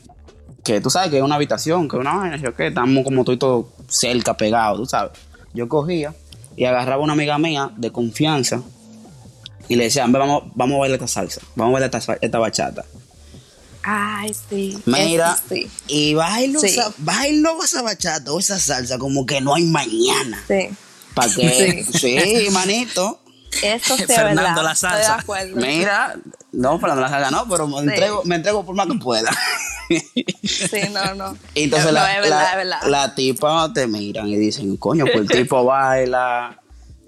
[0.64, 3.24] que tú sabes que es una habitación, que es una vaina, yo qué, estamos como
[3.24, 5.12] todos cerca, pegados, tú sabes.
[5.54, 6.12] Yo cogía
[6.56, 8.62] y agarraba a una amiga mía de confianza
[9.68, 12.38] y le decía, "Ven, vamos, vamos a bailar esta salsa, vamos a bailar esta, esta
[12.40, 12.84] bachata.
[13.88, 14.76] Ay, sí.
[14.84, 15.68] Mira, sí.
[15.86, 16.66] y bailo, Sí.
[16.66, 20.42] esa, bailo esa bachata o esa salsa como que no hay mañana.
[20.48, 20.68] Sí.
[21.14, 21.86] ¿Para qué?
[21.92, 23.20] Sí, manito.
[23.62, 24.62] Eso sí Fernando verdad.
[24.64, 25.14] la Estoy salsa.
[25.14, 25.56] de acuerdo.
[25.56, 26.16] Mira,
[26.52, 29.30] no, Fernando la Saga no, pero me, entrego, me entrego por más que pueda.
[30.42, 31.38] Sí, no, no.
[31.54, 32.80] Y Entonces no, la, es verdad, la, es verdad.
[32.88, 36.60] la tipa te miran y dicen, coño, pues el tipo baila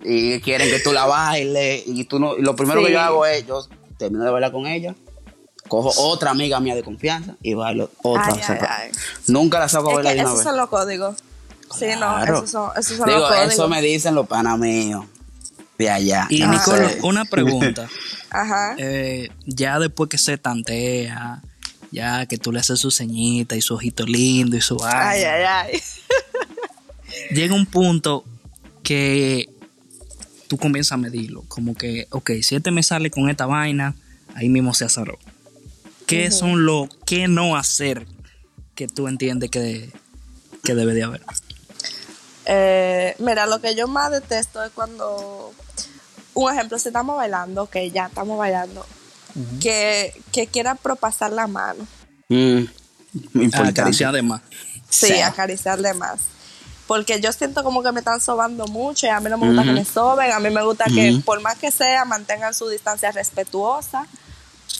[0.04, 2.86] y quieren que tú la bailes y tú no, y lo primero Sí.
[2.86, 3.66] que yo hago es, yo
[3.98, 4.94] termino de bailar con ella,
[5.68, 8.26] cojo otra amiga mía de confianza y bailo otra.
[8.26, 8.98] Ay, o sea, ay, ay.
[9.28, 10.44] Nunca la saco a bailar de una esos vez.
[10.44, 11.16] son los códigos.
[11.78, 13.52] Sí, no, esos son, esos son Digo, los códigos.
[13.52, 15.04] eso me dicen los panas míos
[15.78, 16.26] de allá.
[16.30, 16.98] Y No Nicole, sé.
[17.02, 17.88] una pregunta.
[18.30, 18.74] Ajá.
[18.78, 21.40] Eh, ya después que se tantea,
[21.90, 25.44] ya que tú le haces su ceñita y su ojito lindo y su Ay, ay,
[25.44, 25.82] ay.
[27.30, 28.24] llega un punto
[28.82, 29.48] que
[30.48, 31.44] tú comienzas a medirlo.
[31.48, 33.94] Como que, ok, si este me sale con esta vaina,
[34.34, 35.18] ahí mismo se azaró.
[36.08, 38.06] ¿Qué son lo que no hacer
[38.74, 39.92] que tú entiendes que,
[40.64, 41.22] que debe de haber?
[42.46, 45.52] Eh, mira, lo que yo más detesto es cuando,
[46.34, 48.86] un ejemplo, si estamos bailando, que ya estamos bailando,
[49.60, 51.86] que, que quiera propasar la mano.
[52.28, 52.62] Mm,
[53.34, 53.80] importante.
[53.80, 54.40] Acariciar de más.
[54.88, 55.20] Sí, Sí.
[55.20, 56.20] acariciarle más.
[56.86, 59.62] porque yo siento como que me están sobando mucho y a mí no me gusta
[59.62, 63.12] que me soben, a mí me gusta que por más que sea mantengan su distancia
[63.12, 64.06] respetuosa,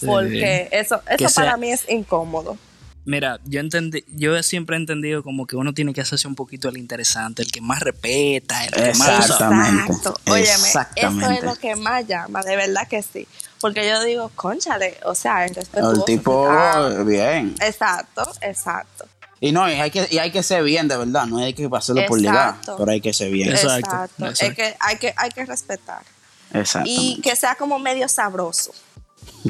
[0.04, 2.58] porque eso, eso para mí es incómodo.
[3.08, 6.68] Mira, yo entendí, yo siempre he entendido como que uno tiene que hacerse un poquito
[6.68, 10.14] el interesante, el que más respeta, el que más Exacto.
[10.26, 13.26] Óyeme, eso es lo que más llama, de verdad que sí.
[13.62, 16.00] Porque yo digo, conchale, o sea, el respetuoso.
[16.00, 16.48] El tipo,
[17.06, 17.54] bien.
[17.61, 19.06] Exacto, exacto.
[19.40, 21.66] Y no, y hay que, y hay que ser bien, de verdad, no hay que
[21.66, 23.48] pasarlo por ligar, pero hay que ser bien.
[23.48, 24.26] Exacto.
[24.26, 26.02] Es que hay que, hay que respetar.
[26.52, 26.90] Exacto.
[26.92, 28.72] Y que sea como medio sabroso.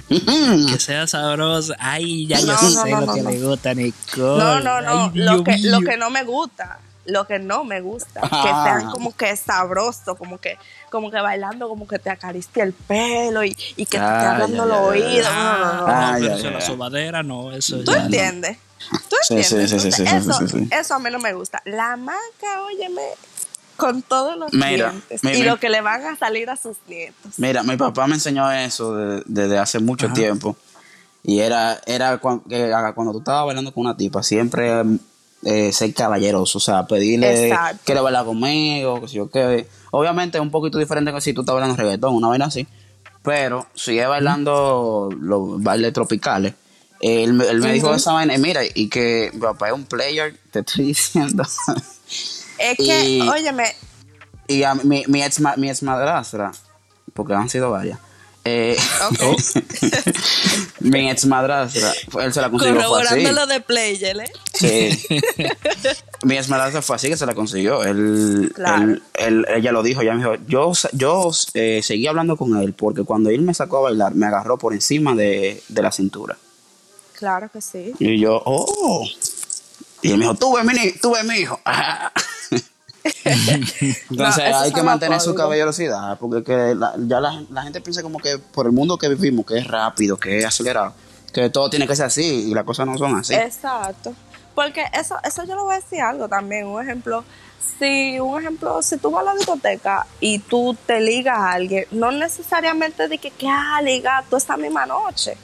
[0.08, 1.74] Que sea sabroso.
[1.78, 4.44] Ay, ya yo sé lo que le gusta a Nicole.
[4.44, 5.12] No, no, no.
[5.14, 9.16] lo, que, lo que no me gusta lo que no me gusta, que sean como
[9.16, 10.58] que sabroso, como que,
[10.90, 14.66] como que bailando, como que te acaricie el pelo y, y que te esté hablando
[14.66, 15.32] los oídos.
[15.32, 15.86] No, no, no.
[15.88, 18.58] Ah, eso la sobadera no, eso ¿Tú entiendes?
[19.08, 19.70] ¿Tú entiendes?
[19.70, 20.38] Sí, sí, sí, eso,
[20.70, 21.62] eso a mí no me gusta.
[21.64, 23.02] La maca, óyeme,
[23.78, 27.38] con todos los mira, y lo que le van a salir a sus nietos.
[27.38, 30.56] Mira, mi papá me enseñó eso desde hace mucho tiempo.
[31.22, 32.44] Y era, era cuando,
[32.94, 34.82] cuando tú estabas bailando con una tipa, siempre
[35.44, 40.38] eh, ser caballeroso, o sea, pedirle que le baila conmigo, que si yo que obviamente
[40.38, 42.66] es un poquito diferente que si tú estás bailando reggaetón, una vaina así,
[43.22, 46.54] pero si es bailando los bailes tropicales,
[47.00, 50.60] él, me dijo esa vaina, y mira, y que mi papá es un player, te
[50.60, 51.44] estoy diciendo.
[52.59, 53.75] Es que, óyeme.
[54.47, 56.53] Y a mi, mi, ex, mi ex madrastra,
[57.12, 57.99] porque han sido varias,
[58.44, 58.77] eh,
[60.81, 62.77] mi ex madrastra, él se la consiguió.
[62.77, 64.33] Corroborando lo de Player, ¿eh?
[64.55, 65.07] Sí.
[66.23, 67.83] mi ex madrastra fue así que se la consiguió.
[67.83, 68.53] Él,
[69.14, 73.05] él, ella lo dijo, ella me dijo, yo, yo eh, seguí hablando con él porque
[73.05, 76.38] cuando él me sacó a bailar, me agarró por encima de, de la cintura.
[77.18, 77.92] Claro que sí.
[77.99, 79.07] Y yo, oh.
[80.01, 81.61] Y él me dijo, tú ves mi, tú ves mi hijo.
[84.11, 88.66] Entonces hay que mantener su caballerosidad, porque que ya la, gente piensa como que por
[88.66, 90.92] el mundo que vivimos, que es rápido, que es acelerado,
[91.33, 93.35] que todo tiene que ser así y las cosas no son así.
[93.35, 94.14] Exacto.
[94.55, 97.25] Porque eso, eso yo le voy a decir algo también, un ejemplo,
[97.79, 101.85] si un ejemplo, si tú vas a la discoteca y tú te ligas a alguien,
[101.92, 105.37] no necesariamente de que, que ah, liga tú esta misma noche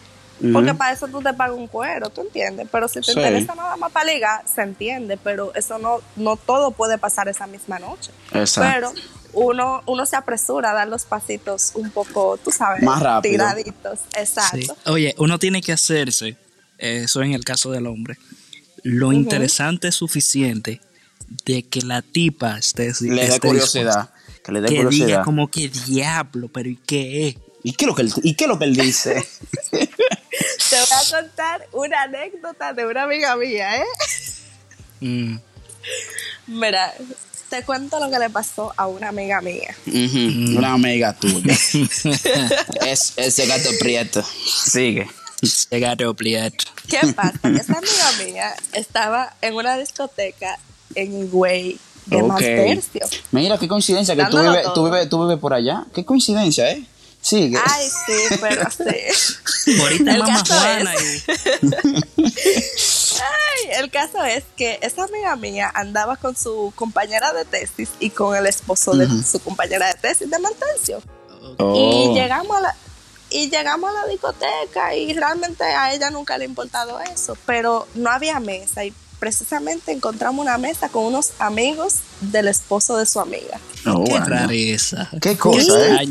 [0.52, 2.68] porque para eso tú te pagas un cuero, ¿tú entiendes?
[2.70, 6.72] Pero si te interesa nada más para ligar, se entiende, pero eso no, no todo
[6.72, 8.10] puede pasar esa misma noche.
[8.30, 8.92] Pero
[9.32, 13.32] uno, uno se apresura a dar los pasitos un poco, tú sabes, más rápido.
[13.32, 14.00] tiraditos.
[14.16, 14.76] Exacto.
[14.86, 16.36] Oye, uno tiene que hacerse,
[16.78, 18.16] eso en el caso del hombre,
[18.82, 20.80] lo interesante es suficiente
[21.44, 24.10] de que la tipa esté, le dé curiosidad.
[24.44, 25.06] Que le dé que curiosidad.
[25.06, 27.36] diga como que diablo, pero ¿y qué es?
[27.62, 29.26] ¿Y qué es lo que él, ¿y qué es lo que él dice?
[30.70, 33.84] Te voy a contar una anécdota de una amiga mía, ¿eh?
[35.00, 35.38] Mm.
[36.46, 36.92] Mira,
[37.48, 39.74] te cuento lo que le pasó a una amiga mía.
[39.86, 41.54] Una amiga tuya.
[42.86, 44.22] es ese gato prieto.
[44.22, 45.08] Sigue.
[45.40, 46.64] Ese gato prieto.
[46.88, 47.38] ¿Qué pasa?
[47.44, 50.58] Esa amiga mía estaba en una discoteca
[50.94, 52.80] en Higüey de okay.
[53.30, 55.84] Mira, qué coincidencia que tú vives, tú, vives, tú vives por allá.
[55.94, 56.84] Qué coincidencia, ¿eh?
[57.24, 57.58] Sigue.
[57.64, 59.80] Ay, sí, pero sí.
[59.80, 60.92] Ahorita el mamá Juana.
[63.22, 68.10] Ay, el caso es que esa amiga mía andaba con su compañera de tesis y
[68.10, 71.02] con el esposo de su compañera de tesis de Mantencio.
[71.56, 71.74] Oh.
[71.74, 72.76] Y llegamos a la
[73.30, 77.88] y llegamos a la discoteca y realmente a ella nunca le ha importado eso, pero
[77.94, 83.20] no había mesa y precisamente encontramos una mesa con unos amigos del esposo de su
[83.20, 83.60] amiga.
[83.86, 85.10] Oh, qué rareza.
[85.20, 86.08] Qué cosa, ¿eh?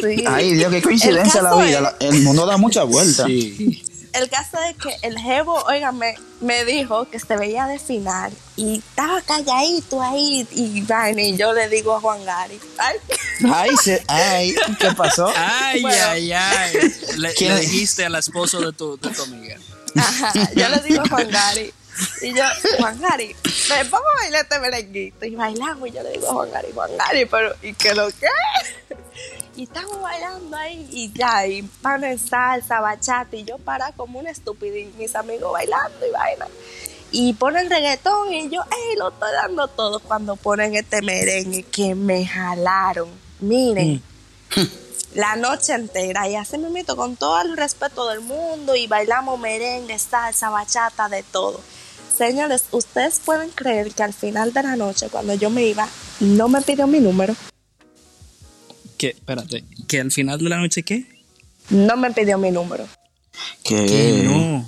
[0.00, 0.24] sí.
[0.26, 1.96] Ay, Dios, qué coincidencia la vida.
[2.00, 3.26] el mundo da mucha vuelta.
[3.26, 3.82] Sí.
[4.16, 8.78] El caso es que el jevo, oígame, me dijo que se veía de final y
[8.78, 12.58] estaba calladito ahí y, y yo le digo a Juan Gary.
[12.78, 12.96] Ay,
[13.44, 15.30] ay, ay ¿qué pasó?
[15.36, 16.72] Ay, ay, ay.
[17.18, 19.58] Le, le, dijiste al esposo de tu, de tu amiga.
[19.94, 21.74] Ajá, yo le digo a Juan Gary.
[22.22, 22.42] Y yo,
[22.78, 23.34] Juan Gary,
[23.90, 25.24] vamos a bailar este merenguito.
[25.26, 28.26] Y bailamos, y yo le digo Juan Gary, Juan Gary, pero ¿y qué lo que?
[29.56, 34.18] Y estamos bailando ahí, y ya, y pan en salsa, bachata, y yo para como
[34.18, 36.48] una estúpida, y mis amigos bailando y bailan.
[37.10, 41.94] Y ponen reggaetón, y yo, ey, lo estoy dando todo cuando ponen este merengue que
[41.94, 43.08] me jalaron.
[43.40, 44.02] Miren.
[44.54, 44.60] Mm.
[45.16, 49.40] la noche entera y así me meto con todo el respeto del mundo y bailamos
[49.40, 51.60] merengue, salsa, bachata, de todo.
[52.16, 55.86] Señores, ustedes pueden creer que al final de la noche, cuando yo me iba,
[56.20, 57.34] no me pidió mi número.
[58.96, 59.08] ¿Qué?
[59.08, 61.04] Espérate, ¿que al final de la noche qué?
[61.70, 62.86] No me pidió mi número.
[63.62, 64.22] ¿Qué?
[64.24, 64.64] no.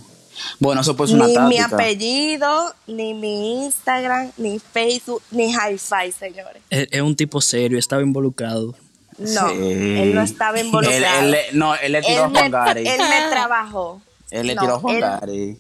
[0.61, 6.13] Bueno, eso puede ser una Ni mi apellido, ni mi Instagram, ni Facebook, ni Hi-Fi,
[6.17, 6.63] señores.
[6.71, 8.75] Es, es un tipo serio, estaba involucrado.
[9.19, 9.55] No, Sí.
[9.61, 10.97] él no estaba involucrado.
[11.21, 12.87] Él, él le- no, él le tiró Él a Juan me, Gary.
[12.87, 14.01] él me trabajó.
[14.31, 15.59] Él le No, tiró a Juan él- Gary.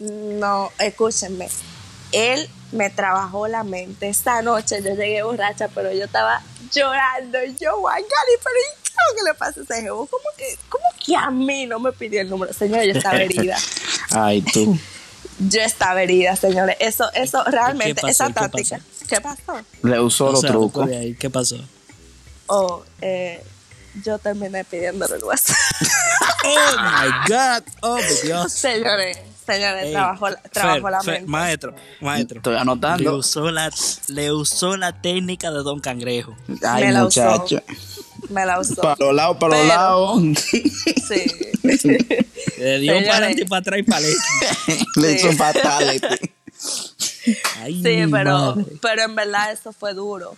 [0.00, 1.48] No, escúchenme.
[2.12, 4.08] Él me trabajó la mente.
[4.08, 7.38] Esta noche yo llegué borracha, pero yo estaba llorando.
[7.60, 10.06] Yo, Juan Gary, pero ¿y qué es lo que le pasa a ese jevo?
[10.06, 12.52] ¿Cómo que, ¿Cómo que a mí no me pidió el número?
[12.52, 13.56] Señor, yo estaba herida.
[14.10, 14.78] Ay, tú.
[15.38, 16.76] Yo estaba herida, señores.
[16.80, 18.08] Eso, eso realmente, pasó?
[18.08, 18.80] esa ¿Qué táctica.
[19.08, 19.60] ¿Qué pasó?
[19.82, 20.86] Le usó O los sea, trucos.
[20.86, 21.56] de ahí, ¿Qué pasó?
[22.46, 23.42] Oh, eh,
[24.04, 25.56] yo terminé pidiéndole el WhatsApp.
[26.42, 27.62] Oh my God.
[27.82, 28.52] Oh my Dios.
[28.54, 29.18] señores,
[29.52, 31.30] señores, Ey, trabajó, la- trabajó Fer, la Fer, mente.
[31.30, 32.36] Maestro, maestro.
[32.38, 33.16] Estoy Le anotando.
[33.16, 33.70] usó, la,
[34.08, 36.36] le usó la técnica de Don Cangrejo.
[36.66, 37.22] Ay, Me la usó.
[37.24, 37.62] muchacho.
[38.28, 38.76] Me la usó.
[38.76, 40.22] Para los lados, para los lados.
[41.08, 41.24] Sí.
[42.58, 43.04] Le dio Señores.
[43.08, 44.84] para adelante y para atrás y para adelante.
[44.96, 45.26] Le Sí.
[45.28, 46.06] hizo fatality.
[47.62, 48.64] Ay, Sí, pero, madre.
[48.80, 50.36] pero en verdad eso fue duro.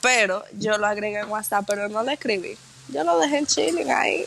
[0.00, 2.56] Pero yo lo agregué en WhatsApp, pero no le escribí.
[2.88, 4.24] Yo lo dejé en chilling ahí.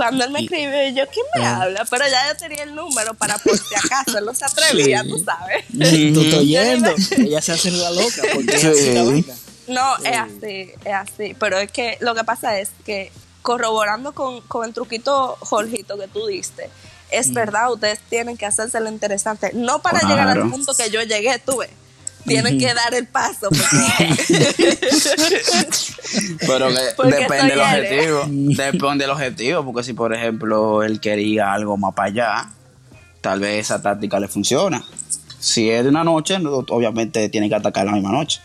[0.00, 1.60] Cuando él me escribió, yo, ¿quién me Ah.
[1.62, 1.84] habla?
[1.90, 5.18] Pero ya yo tenía el número para por si acaso, él no se atrevía, tú
[5.22, 5.64] sabes.
[6.14, 6.62] Tú estás iba-
[7.18, 8.66] Ella se hace la loca porque es Sí.
[8.68, 9.34] así la vaina.
[9.68, 11.36] No, es así, es así.
[11.38, 16.08] Pero es que lo que pasa es que corroborando con, con el truquito, Jorgito, que
[16.08, 16.70] tú diste,
[17.10, 17.34] es Mm.
[17.34, 19.50] verdad, ustedes tienen que hacerse lo interesante.
[19.52, 21.38] No para llegar al punto que yo llegué,
[22.26, 23.48] Tienen que dar el paso.
[23.48, 23.60] porque-
[26.46, 28.24] Pero que Porque depende del objetivo.
[28.28, 29.64] Depende del objetivo.
[29.64, 32.48] Porque si, por ejemplo, él quería algo más para allá,
[33.20, 34.82] tal vez esa táctica le funciona.
[35.38, 38.40] Si es de una noche, no, obviamente tiene que atacar la misma noche.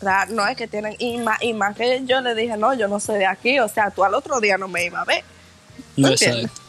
[0.00, 2.88] Claro, no es que tienen, y más, y más que yo le dije, no, yo
[2.88, 5.24] no soy de aquí, o sea, tú al otro día no me iba a ver.
[5.96, 6.44] No, entiendes?
[6.44, 6.62] exacto.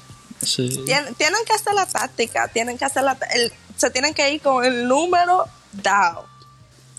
[0.45, 0.83] Sí.
[0.85, 4.41] Tien- tienen que hacer la táctica, tienen que hacer la, el- se tienen que ir
[4.41, 6.25] con el número dado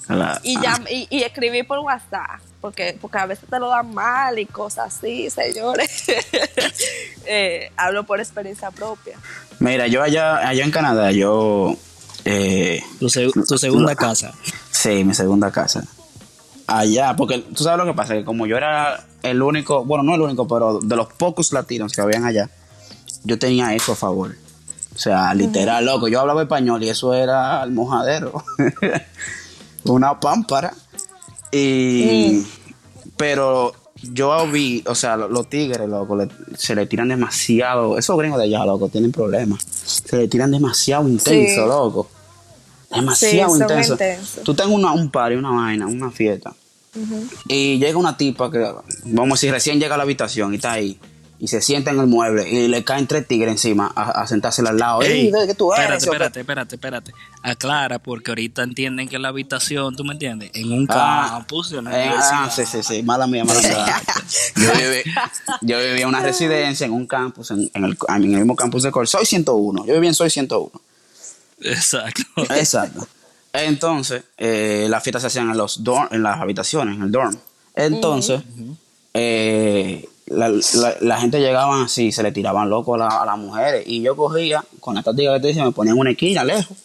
[0.09, 3.69] La- y, ah, llam- y, y escribir por WhatsApp, porque, porque a veces te lo
[3.69, 6.05] dan mal y cosas así, señores.
[7.29, 9.19] Eh, hablo por experiencia propia.
[9.59, 11.75] Mira, yo allá, allá en Canadá, yo.
[12.25, 14.33] Eh, Tu, seg- tu segunda casa.
[14.71, 15.83] sí, mi segunda casa.
[16.69, 20.15] Allá, porque tú sabes lo que pasa, que como yo era el único, bueno, no
[20.15, 22.49] el único, pero de los pocos latinos que habían allá,
[23.25, 24.37] yo tenía eso a favor.
[24.97, 28.43] O sea, literal, loco, yo hablaba español y eso era el mojadero.
[29.85, 30.73] Una pámpara.
[31.53, 32.43] Y.
[33.17, 37.97] Pero yo vi, o sea, lo- los tigres, loco, le- se le tiran demasiado.
[37.99, 39.63] Esos gringos de allá, loco, tienen problemas.
[39.65, 41.69] Se le tiran demasiado intenso, Sí.
[41.69, 42.09] loco.
[42.91, 43.97] Demasiado Sí, intenso.
[44.45, 46.55] Tú tengas una, un party, una vaina, una fiesta.
[47.49, 48.59] Y llega una tipa que,
[49.05, 50.99] vamos a decir, recién llega a la habitación y está ahí.
[51.39, 54.71] Y se sienta en el mueble y le caen tres tigres encima a, a sentársela
[54.71, 55.03] al lado.
[55.03, 56.03] Ey, Ey, ¿de qué tú eres?
[56.03, 57.13] espérate, espérate, espérate, espérate.
[57.43, 60.51] Aclara, porque ahorita entienden que la habitación, ¿tú me entiendes?
[60.55, 64.03] En un Ah, campus, en eh, ah, sí, sí, sí, mala mía, mala mía.
[64.57, 65.15] yo, viví,
[65.61, 68.83] yo vivía en una residencia, en un campus, en, en el, en el mismo campus
[68.83, 69.07] de Col.
[69.07, 70.71] Soy 101, yo vivía en Soy 101.
[71.61, 72.23] Exacto.
[72.55, 73.07] Exacto.
[73.53, 77.37] Entonces, eh, las fiestas se hacían en, los dorm, en las habitaciones, en el dorm.
[77.75, 78.43] Entonces,
[79.15, 83.39] eh, la, la- la gente llegaba así, se le tiraban locos a, la- a las
[83.39, 83.85] mujeres.
[83.87, 86.77] Y yo cogía, con la táctica que te decía, me ponía en una esquina lejos.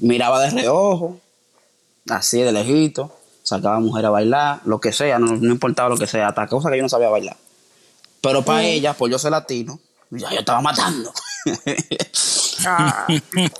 [0.00, 1.18] Miraba de reojo,
[2.10, 5.96] así de lejito, sacaba a mujer a bailar, lo que sea, no, no importaba lo
[5.96, 7.36] que sea, hasta cosas que yo no sabía bailar.
[8.20, 9.80] Pero para ella, por yo ser latino,
[10.10, 11.12] ya yo estaba matando.
[12.64, 13.08] Ah,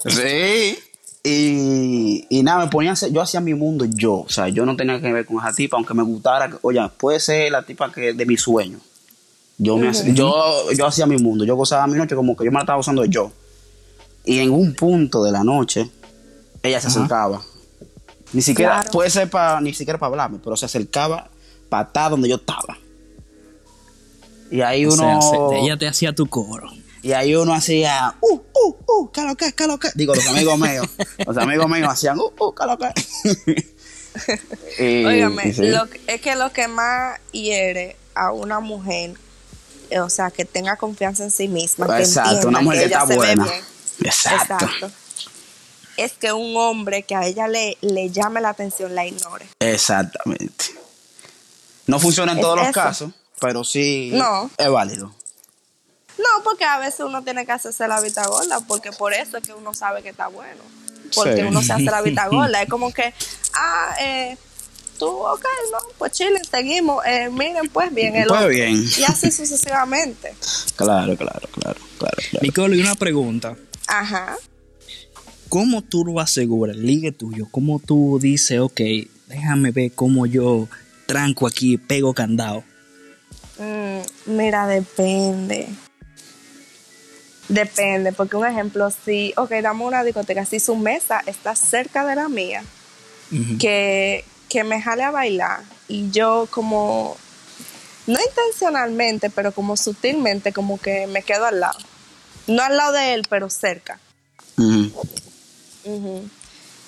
[0.08, 0.78] sí.
[1.24, 4.66] Y, y nada, me ponía a hacer- yo hacía mi mundo yo, o sea, yo
[4.66, 7.92] no tenía que ver con esa tipa, aunque me gustara, oye, puede ser la tipa
[7.92, 8.78] que de mi sueño.
[9.58, 12.50] Yo, me hacía- yo, yo hacía mi mundo, yo gozaba mi noche como que yo
[12.50, 13.30] me la estaba usando yo.
[14.24, 15.88] Y en un punto de la noche,
[16.62, 17.40] ella se acercaba.
[18.32, 18.90] Ni siquiera, Claro.
[18.90, 21.28] puede ser para, ni siquiera para hablarme, pero se acercaba
[21.68, 22.78] para estar donde yo estaba.
[24.50, 26.68] Y ahí O uno, sea, ella te hacía tu coro.
[27.02, 29.88] Y ahí uno hacía, uh, uh, uh, ¿qué lo que, qué lo que?
[29.94, 30.86] Digo, los amigos míos,
[31.26, 32.92] los amigos míos hacían, uh, uh, ¿qué lo que?
[34.78, 35.68] Y- Óigame, y sí.
[35.68, 39.14] lo que- es que lo que más hiere a una mujer,
[39.90, 42.84] eh, o sea, que tenga confianza en sí misma, que Exacto, entienda una mujer que
[42.86, 43.44] está se ve buena.
[43.44, 43.64] bien.
[44.04, 44.90] Exacto.
[45.96, 49.46] Es que un hombre que a ella le, le llame la atención la ignore.
[49.60, 50.64] Exactamente.
[51.86, 54.50] No funciona en Es todos los casos, pero sí No.
[54.58, 55.14] es válido.
[56.18, 59.42] No, porque a veces uno tiene que hacerse la vista gorda, porque por eso es
[59.42, 60.60] que uno sabe que está bueno.
[61.14, 61.42] Porque Sí.
[61.42, 62.62] uno se hace la vista gorda.
[62.62, 63.12] Es como que,
[63.54, 64.36] ah, eh,
[64.98, 67.04] tú, ok, no, pues chillen, seguimos.
[67.06, 68.50] Eh, miren, pues bien, el Pues otro.
[68.50, 68.82] bien.
[68.98, 70.34] Y así sucesivamente.
[70.76, 72.42] Claro, claro, claro, claro, claro.
[72.42, 73.56] Nicole, y una pregunta.
[73.86, 74.36] Ajá.
[75.48, 77.46] ¿Cómo tú lo aseguras, el ligue tuyo?
[77.50, 78.80] ¿Cómo tú dices, ok,
[79.28, 80.66] déjame ver cómo yo
[81.06, 82.64] tranco aquí, pego candado?
[83.58, 84.00] Mm,
[84.34, 85.68] mira, depende.
[87.52, 92.16] Depende, porque un ejemplo, si, ok, damos una discoteca, si su mesa está cerca de
[92.16, 92.64] la mía,
[93.58, 97.16] que, que me jale a bailar y yo como,
[98.06, 101.78] no intencionalmente, pero como sutilmente, como que me quedo al lado.
[102.46, 103.98] No al lado de él, pero cerca.
[104.56, 104.90] Ujú.
[105.84, 106.28] Ujú.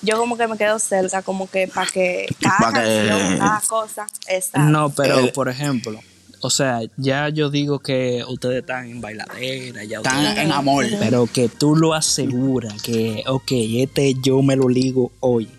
[0.01, 3.61] Yo como que me quedo cerca, como que para que cada Pa' que- canción, cada
[3.61, 4.59] cosa, exacto.
[4.69, 5.99] No, pero Eh, por ejemplo,
[6.45, 10.85] o sea, ya yo digo que ustedes están en bailadera, ya Están ustedes- en amor.
[10.99, 15.49] pero que tú lo aseguras, que, ok, este yo me lo ligo hoy.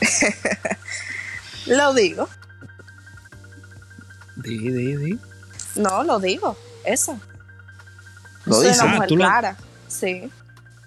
[1.66, 2.28] Lo digo.
[4.36, 5.18] Di, di, di.
[5.76, 6.56] No, lo digo.
[6.84, 7.18] Eso.
[8.46, 8.82] Lo Soy dices.
[8.82, 9.56] una Ah, mujer tú lo- clara.
[9.88, 10.30] Sí,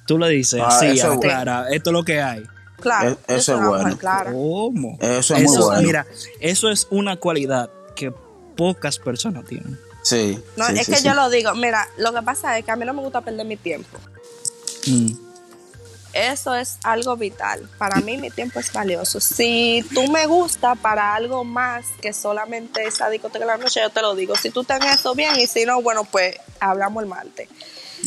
[0.05, 2.43] Tú le dices, Ah, sí, eso Clara, esto es lo que hay.
[2.81, 3.11] claro.
[3.27, 3.97] E- eso es bueno.
[3.97, 4.31] clara.
[4.33, 4.97] ¿Cómo?
[4.99, 5.81] Eso es muy bueno.
[5.81, 6.05] Mira,
[6.41, 7.69] eso es una cualidad
[8.56, 9.80] pocas personas tienen.
[10.04, 10.41] Sí.
[10.58, 11.06] No, sí, es sí, que sí.
[11.06, 11.54] yo lo digo.
[11.56, 13.97] Mira, lo que pasa es que a mí no me gusta perder mi tiempo.
[14.88, 15.14] Mm.
[16.14, 17.68] Eso es algo vital.
[17.80, 19.20] Para mí mi tiempo es valioso.
[19.20, 23.89] Si tú me gusta para algo más que solamente esa discoteca de la noche, yo
[23.89, 24.36] te lo digo.
[24.36, 27.49] Si tú tenés eso bien y si no, bueno, pues hablamos el martes.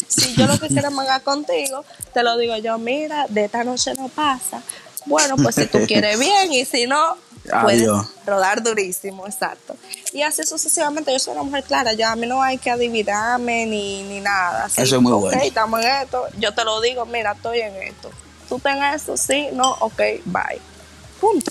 [0.07, 3.65] Si yo lo que quiero es mangar contigo, te lo digo yo, mira, de esta
[3.65, 4.63] noche no pasa.
[5.07, 7.17] Bueno, pues si tú quieres bien y si no,
[7.47, 8.07] puedes Adiós.
[8.27, 9.77] rodar durísimo, exacto.
[10.13, 13.67] Y así sucesivamente, yo soy una mujer clara, ya a mí no hay que adivinarme
[13.67, 14.65] ni, ni nada.
[14.67, 15.43] Así, Eso es muy ok, bueno.
[15.43, 18.11] estamos en esto, yo te lo digo, mira, estoy en esto.
[18.49, 20.61] Tú ten eso, sí, no, ok, bye.
[21.21, 21.51] Punto.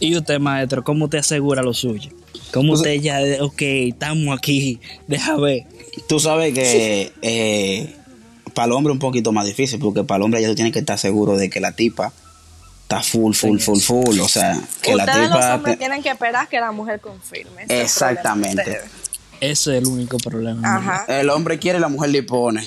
[0.00, 2.10] Y usted, maestro, ¿cómo te asegura lo suyo?
[2.52, 5.66] ¿Cómo usted ya, ok, estamos aquí, deja ver?
[6.08, 7.96] Tú sabes que eh,
[8.54, 10.72] para el hombre es un poquito más difícil, porque para el hombre ya tú tienes
[10.72, 12.12] que estar seguro de que la tipa
[12.88, 14.18] está full, full, full, full.
[14.20, 15.54] O sea, que la Ustedes los tipa.
[15.54, 17.66] hombres te- tienen que esperar que la mujer confirme.
[17.68, 18.80] Exactamente.
[19.40, 20.76] Ese es el único problema.
[20.76, 22.66] Ajá, El hombre quiere y la mujer le pone.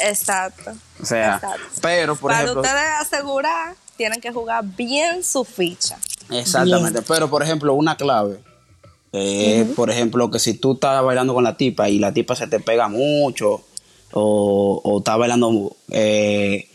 [0.00, 0.72] exacto.
[1.02, 1.58] O sea, Exacto.
[1.82, 2.62] pero por Para ejemplo.
[2.62, 5.98] ustedes asegurar, tienen que jugar bien su ficha.
[6.30, 8.38] Exactamente, pero por ejemplo, una clave.
[9.12, 12.46] eh, Por ejemplo, que si tú estás bailando con la tipa y la tipa se
[12.48, 13.64] te pega mucho,
[14.12, 16.68] o, o estás bailando, eh,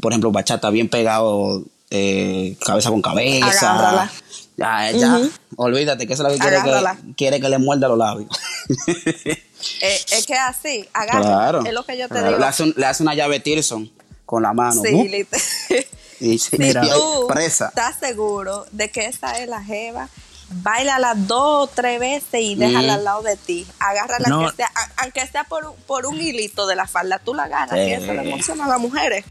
[0.00, 1.62] por ejemplo, bachata bien pegado,
[1.94, 3.72] eh, cabeza con cabeza.
[3.72, 4.12] Agárrala.
[4.56, 5.20] Ya, ya,
[5.56, 6.96] olvídate que eso es lo que quiere Agárrala.
[6.96, 8.28] que, quiere que le muerda los labios.
[9.80, 11.20] Eh, es que así, agarra.
[11.20, 11.64] claro.
[11.64, 12.26] Es lo que yo te Claro.
[12.30, 12.38] digo.
[12.40, 13.88] Le hace, un- le hace una llave Tirson
[14.26, 14.82] con la mano.
[14.82, 15.04] Sí, ¿no?
[15.04, 15.28] lit-
[16.20, 17.68] Y, si y ahí tú presa.
[17.68, 20.08] estás seguro de que esa es la jeva,
[20.50, 22.96] bailala dos o tres veces y déjala Mm.
[22.98, 23.64] al lado de ti.
[23.78, 24.40] Agárrala, No.
[24.40, 27.78] aunque sea, aunque sea por, un- por un hilito de la falda, tú la agarras,
[27.78, 27.86] Sí.
[27.86, 29.24] que eso le emociona a las mujeres.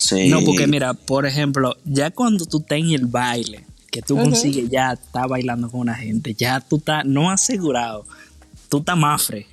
[0.00, 0.28] Sí.
[0.28, 4.70] No, porque mira, por ejemplo, ya cuando tú estás en el baile, que tú consigues
[4.70, 8.06] ya estar bailando con una gente, ya tú estás no asegurado,
[8.70, 9.46] tú estás mafre.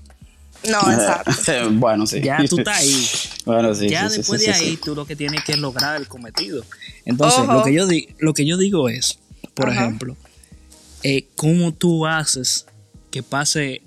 [0.70, 1.72] No, exacto.
[1.74, 2.22] bueno, sí.
[2.22, 3.08] Ya tú estás ahí.
[3.45, 3.88] Bueno, sí.
[3.88, 4.80] ya sí, después sí, de sí, ahí sí.
[4.84, 6.64] tú lo que tienes que lograr el cometido.
[7.06, 7.54] Entonces, Ojo.
[7.54, 7.88] lo que, yo
[8.20, 9.20] lo que yo digo es,
[9.54, 9.84] por Ajá.
[9.84, 10.18] ejemplo,
[11.04, 12.66] eh, cómo tú haces
[13.10, 13.84] que pase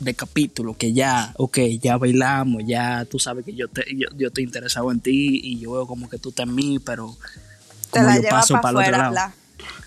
[0.00, 4.28] de capítulo, que ya, ok, ya bailamos, ya tú sabes que yo, te, yo, yo
[4.28, 7.16] estoy interesado en ti y yo veo como que tú estás en mí, pero
[7.90, 9.08] Te como la yo paso para para el otro afuera, lado.
[9.08, 9.34] habla.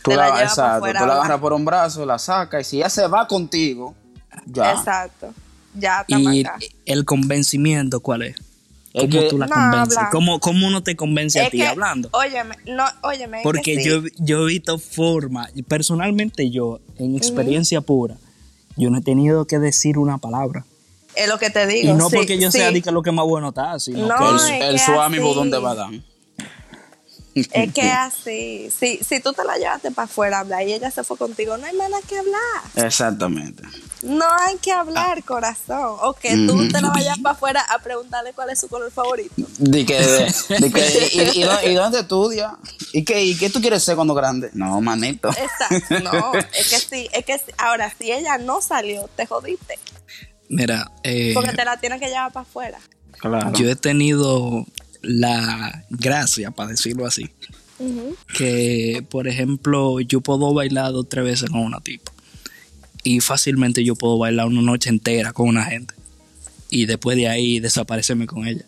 [0.03, 2.77] Tú Te la, la exacto, tú la agarras por un brazo, la sacas y si
[2.77, 3.95] ella se va contigo,
[4.45, 4.71] ya.
[4.73, 5.33] Exacto.
[5.75, 6.59] Ya está Y acá.
[6.85, 8.35] el convencimiento, ¿cuál es?
[8.93, 9.97] Es ¿Cómo que- tú la No, convences?
[10.11, 12.09] ¿Cómo, ¿Cómo uno te convence a Es ti que, hablando?
[12.11, 13.37] Óyeme, no, óyeme.
[13.37, 13.89] es Porque que sí.
[13.89, 18.17] yo, yo he visto forma, y personalmente yo, en experiencia pura,
[18.77, 20.65] yo no he tenido que decir una palabra.
[21.15, 21.91] Es lo que te digo.
[21.91, 22.57] y no sí, porque yo sí.
[22.57, 24.15] sea lo que más bueno está, sino No,
[24.47, 25.33] que el, el suami así.
[25.35, 25.91] ¿dónde va a dar?
[27.35, 30.91] Es que así, si, si tú te la llevaste para afuera a hablar y ella
[30.91, 32.85] se fue contigo, no hay más nada que hablar.
[32.87, 33.63] Exactamente.
[34.03, 35.97] No hay que hablar, corazón.
[36.01, 39.33] O que tú te la vayas para afuera a preguntarle cuál es su color favorito.
[39.57, 39.99] Di que,
[40.59, 42.55] di que- y, y dó- y dónde estudia?
[42.91, 44.51] ¿Y qué, ¿Y qué tú quieres ser cuando grande?
[44.53, 45.29] No, manito.
[45.29, 45.99] Exacto.
[46.01, 47.45] No, es que sí, es que sí.
[47.57, 49.79] ahora, si ella no salió, te jodiste.
[50.49, 52.79] Mira, eh, Porque te la tienes que llevar para afuera.
[53.19, 53.53] Claro.
[53.53, 54.65] yo he tenido
[55.03, 57.29] la gracia, para decirlo así,
[58.37, 62.11] que por ejemplo yo puedo bailar dos o tres veces con una tipa.
[63.03, 65.93] Y fácilmente yo puedo bailar una noche entera con una gente.
[66.69, 68.63] Y después de ahí desaparecerme con ella.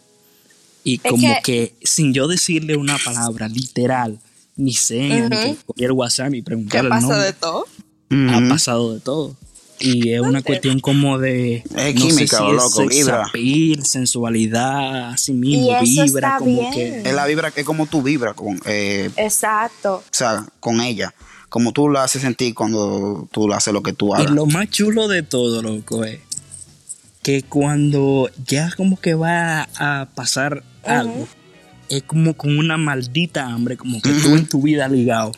[0.84, 4.20] Y Es como que- que, sin yo decirle una palabra literal
[4.58, 5.46] ni señas ni Ujú.
[5.56, 7.66] que coger el WhatsApp y ¿Qué preguntarle el pasó nombre de todo?
[8.12, 9.36] ha pasado de todo
[9.80, 11.64] Y es una cuestión como de.
[11.76, 13.26] Es química, loco, sex vibra.
[13.26, 16.74] appeal, sensualidad, así Y mismo, eso vibra, está como bien.
[16.74, 17.10] que.
[17.10, 19.96] Es la vibra, es como tú vibras con, eh, Exacto.
[19.96, 21.14] o sea, con ella.
[21.50, 24.32] Como tú la haces sentir cuando tú haces lo que tú Y hagas.
[24.32, 26.20] lo más chulo de todo, loco, es
[27.22, 31.28] que cuando ya como que va a pasar algo,
[31.90, 35.32] es como con una maldita hambre, como que tú en tu vida ligado.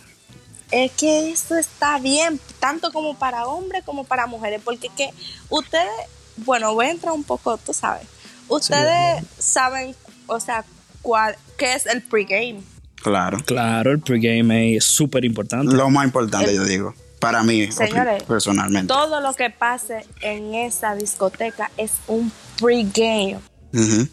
[0.72, 5.12] Es que eso está bien, tanto como para hombres como para mujeres, porque que
[5.50, 5.90] ustedes,
[6.38, 8.06] bueno, voy a entrar un poco, tú sabes,
[8.50, 9.96] ustedes saben,
[10.26, 10.66] o sea,
[11.02, 12.62] cuál, qué es el pregame.
[12.96, 13.38] Claro.
[13.46, 15.74] Claro, el pregame es súper importante.
[15.74, 16.94] Lo más importante, yo digo.
[17.20, 18.88] Para mí, Señores, personalmente.
[18.88, 23.40] Todo lo que pase en esa discoteca es un pregame.
[23.74, 24.08] Ujú.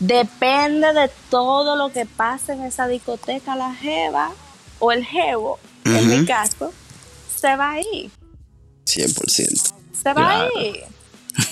[0.00, 4.32] Depende de todo lo que pase en esa discoteca, la jeva
[4.78, 5.58] o el jevo,
[5.96, 6.72] en mi caso,
[7.40, 8.10] se va a ir.
[8.86, 9.72] 100%.
[10.02, 10.84] Se va a ir.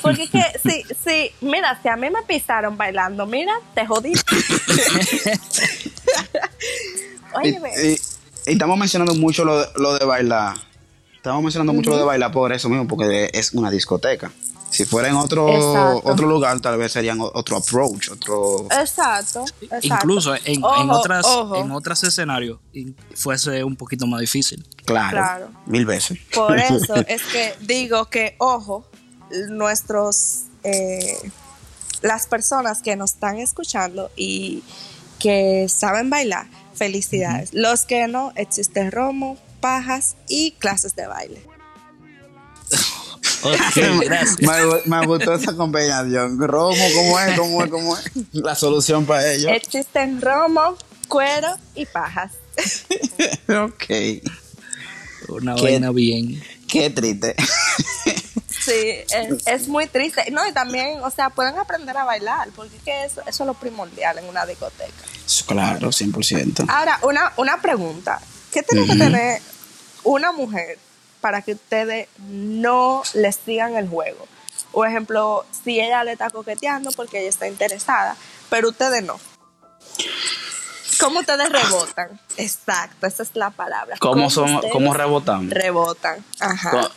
[0.03, 4.13] Porque es que, si, si, mira, si a mí me pisaron bailando, mira, te jodí.
[7.45, 7.91] Y, Óyeme, y-
[8.47, 10.57] y estamos mencionando mucho lo de, lo de bailar.
[11.15, 14.31] Estamos mencionando mucho lo de bailar por eso mismo, porque es una discoteca.
[14.71, 16.11] Si fuera en otro, Exacto.
[16.11, 18.67] otro lugar, tal vez serían otro approach, otro...
[18.71, 19.87] exacto, exacto.
[19.87, 21.57] Incluso en, en otras ojo.
[21.57, 24.67] en otros escenarios in- fuese un poquito más difícil.
[24.85, 25.49] Claro, Claro.
[25.67, 26.19] mil veces.
[26.35, 28.85] Por eso es que digo que, ojo,
[29.49, 31.17] nuestros, eh,
[32.03, 34.63] las personas que nos están escuchando y
[35.19, 37.55] que saben bailar, felicidades.
[37.55, 41.43] Los que no, existe romo, pajas y clases de baile.
[43.51, 44.41] Gracias.
[44.41, 46.39] me, gu- me gustó esa combinación.
[46.39, 47.39] Romo, ¿cómo es?
[47.39, 47.71] ¿Cómo es?
[47.71, 48.11] ¿Cómo es?
[48.33, 49.49] La solución para ello.
[49.51, 50.77] Existen romo,
[51.09, 52.33] cuero y pajas.
[53.49, 53.85] ok.
[55.29, 55.63] Una ¿Qué?
[55.63, 56.43] vaina bien.
[56.69, 57.35] Qué triste.
[58.49, 58.73] Sí,
[59.11, 60.29] es, es muy triste.
[60.33, 63.47] No, y también, o sea, pueden aprender a bailar, porque es que eso, eso es
[63.47, 64.93] lo primordial en una discoteca.
[65.47, 66.65] claro, 100%.
[66.69, 68.21] Ahora, una, una pregunta.
[68.53, 69.41] ¿Qué tiene que tener
[70.03, 70.79] una mujer
[71.27, 74.29] para que ustedes no les sigan el juego?
[74.71, 78.15] Por ejemplo, si ella le está coqueteando porque ella está interesada,
[78.49, 79.19] pero ustedes no.
[81.01, 82.21] ¿Cómo ustedes rebotan?
[82.37, 83.97] Exacto, esa es la palabra.
[83.99, 85.51] ¿Cómo, somos, ustedes ¿Cómo rebotamos?
[85.51, 86.25] rebotan?
[86.39, 86.93] Ajá.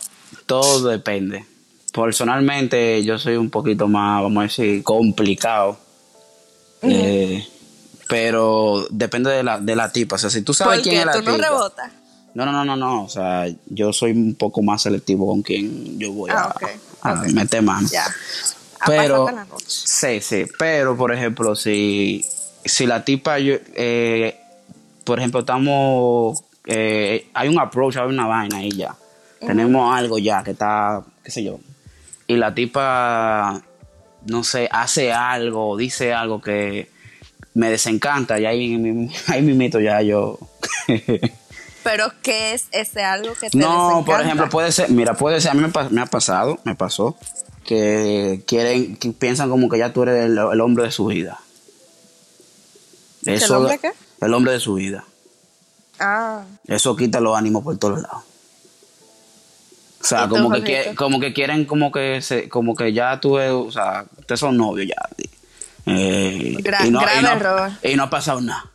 [0.46, 1.44] Todo depende.
[1.92, 5.76] Personalmente, yo soy un poquito más, vamos a decir, complicado.
[6.82, 7.44] Eh,
[8.08, 10.14] pero depende de la, de la tipa.
[10.14, 11.48] O sea, si tú sabes ¿Por quién es la tú no tipa.
[11.48, 11.92] rebotas?
[12.34, 13.04] No, no, no, no, no.
[13.04, 16.62] O sea, yo soy un poco más selectivo con quien yo voy Ah, a, ok,
[17.02, 17.26] a ok.
[17.32, 17.88] meter mano.
[17.90, 18.04] Ya.
[18.80, 19.64] A Pero, la noche.
[19.66, 20.44] sí, sí.
[20.58, 22.24] Pero, por ejemplo, si,
[22.64, 24.38] si la tipa, yo, eh,
[25.04, 28.94] por ejemplo, estamos, eh, hay un approach, hay una vaina ahí ya.
[29.38, 31.58] Tenemos algo ya que está, qué sé yo.
[32.26, 33.60] Y la tipa,
[34.26, 36.88] no sé, hace algo, dice algo que
[37.54, 40.38] me desencanta y ahí, mi- ahí mismito ya yo...
[41.82, 45.52] Pero ¿qué es ese algo que te No, por ejemplo, puede ser, mira, puede ser,
[45.52, 47.16] a mí me, ha pasado, me pasó,
[47.64, 51.40] que quieren, que piensan como que ya tú eres el, el hombre de su vida.
[53.24, 53.92] ¿El hombre qué?
[54.20, 55.04] El hombre de su vida.
[55.98, 58.22] Ah, Eso quita los ánimos por todos lados.
[60.02, 63.20] O sea, ¿Y tú, como que, como que quieren como que se, como que ya
[63.20, 65.26] tú, o sea, ustedes son novios ya.
[65.86, 67.70] Eh, Gra- y no, y grave no- error.
[67.82, 68.69] Y no ha pasado nada.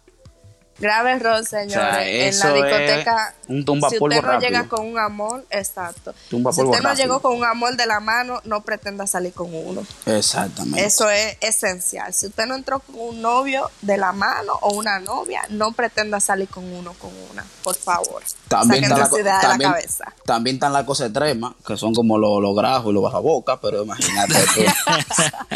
[0.79, 1.75] Grave error, señores.
[1.75, 4.49] O sea, en la discoteca, es un tumba si usted no rápido.
[4.49, 6.13] llega con un amor, exacto.
[6.29, 7.03] Tumba si usted no rápido.
[7.03, 9.83] llegó con un amor de la mano, no pretenda salir con uno.
[10.05, 10.85] Exactamente.
[10.85, 12.13] Eso es esencial.
[12.13, 16.19] Si usted no entró con un novio de la mano o una novia, no pretenda
[16.19, 18.23] salir con uno con una, por favor.
[18.47, 20.13] También está, la, idea de también, la cabeza.
[20.25, 23.83] también están las cosas extremas, que son como los lo grajos y los bajabocas, pero
[23.83, 24.61] imagínate tú.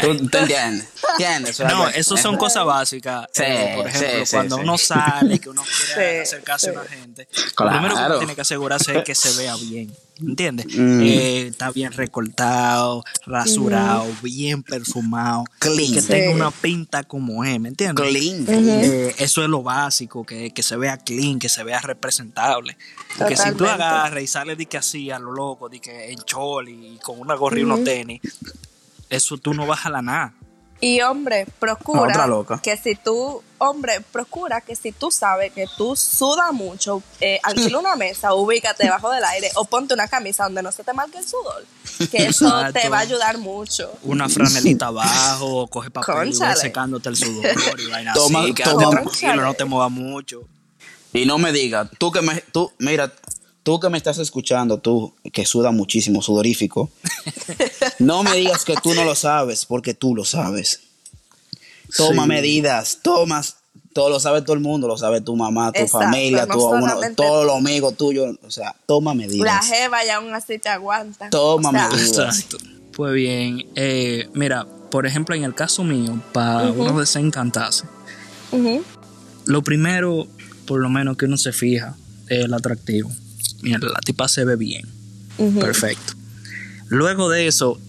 [0.00, 0.88] tú, tú entiendes.
[1.60, 3.26] No, eso son cosas básicas.
[3.32, 4.62] Sí, eh, por ejemplo, sí, sí, cuando sí.
[4.62, 4.78] uno
[5.40, 6.76] que uno quiere Sí, acercarse sí.
[6.76, 7.72] a una gente, Claro.
[7.72, 9.92] lo primero que uno tiene que asegurarse es que se vea bien.
[10.20, 10.66] ¿Entiendes?
[10.76, 11.00] Mm.
[11.00, 15.44] Eh, está bien recortado, rasurado, bien perfumado.
[15.58, 15.94] Clean.
[15.94, 16.08] Que Sí.
[16.08, 18.06] tenga una pinta como es, ¿me entiendes?
[18.06, 18.44] Clean.
[18.48, 22.76] Eh, eso es lo básico, que, que se vea clean, que se vea representable.
[23.16, 26.18] Porque si tú agarras y sales de que así a lo loco, de que en
[26.24, 28.20] chol y con una gorra y unos tenis,
[29.08, 30.34] eso tú no vas a la nada.
[30.82, 32.60] Y hombre, procura Otra loca.
[32.62, 37.78] que si tú, hombre, procura que si tú sabes que tú sudas mucho, eh, alquila
[37.80, 41.18] una mesa, ubícate debajo del aire o ponte una camisa donde no se te marque
[41.18, 41.66] el sudor.
[42.10, 42.80] Que eso Exacto.
[42.80, 43.92] te va a ayudar mucho.
[44.04, 46.56] una franelita abajo, coge papel y ve Cónchale.
[46.60, 47.44] secándote el sudor
[47.78, 50.42] y vaina Toma- así, toma- tranquilo, no te muevas mucho.
[51.12, 53.12] Y no me digas, tú que me, tú, mira,
[53.64, 56.88] tú que me estás escuchando, tú que suda muchísimo, sudorífico,
[58.00, 60.80] no me digas que tú no lo sabes, porque tú lo sabes.
[61.96, 62.28] Toma Sí.
[62.28, 63.56] medidas, tomas,
[63.92, 66.64] todo lo sabe todo el mundo, lo sabe tu mamá, tu Exacto, familia, no tu,
[66.66, 69.66] uno- todos los amigos tuyos, o sea, toma La medidas.
[69.66, 71.30] jeva ya aún así te aguanta.
[71.30, 72.38] Toma O sea, medidas.
[72.38, 72.58] Exacto.
[72.92, 77.84] Pues bien, eh, mira, por ejemplo, en el caso mío, para uno desencantarse,
[79.46, 80.26] lo primero,
[80.66, 81.96] por lo menos que uno se fija,
[82.28, 83.10] es el atractivo.
[83.62, 84.86] Mira, la tipa se ve bien.
[85.58, 86.12] Perfecto.
[86.88, 87.80] Luego de eso,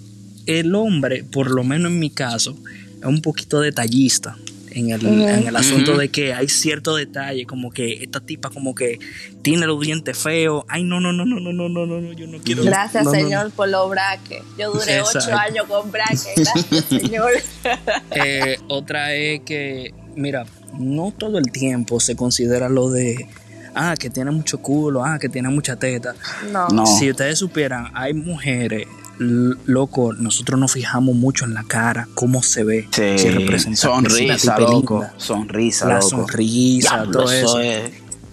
[0.46, 2.58] el hombre, por lo menos en mi caso,
[3.00, 4.38] es un poquito detallista
[4.74, 8.74] en el, en el asunto de que hay cierto detalle, como que esta tipa como
[8.74, 9.00] que
[9.42, 10.64] tiene los dientes feos.
[10.68, 12.64] Ay, no, no, no, no, no, no, no, no, no, yo no quiero.
[12.64, 13.24] Gracias, no, no, no.
[13.24, 14.44] Señor, por los braques.
[14.58, 15.20] Yo duré Exacto.
[15.20, 16.34] ocho años con braques.
[16.36, 17.32] Gracias, Señor.
[18.12, 20.46] Eh, otra es que, mira,
[20.78, 23.28] no todo el tiempo se considera lo de,
[23.76, 26.16] ah, que tiene mucho culo, ah, que tiene mucha teta.
[26.52, 26.70] No.
[26.70, 26.86] No.
[26.86, 28.88] Si ustedes supieran, hay mujeres,
[29.22, 34.09] loco, nosotros nos fijamos mucho en la cara, cómo se ve, Sí, si es representante,
[34.09, 35.05] si la sonrisa, loco.
[35.17, 36.09] Sonrisa, la loco.
[36.09, 37.59] sonrisa, todo eso.
[37.59, 37.91] es-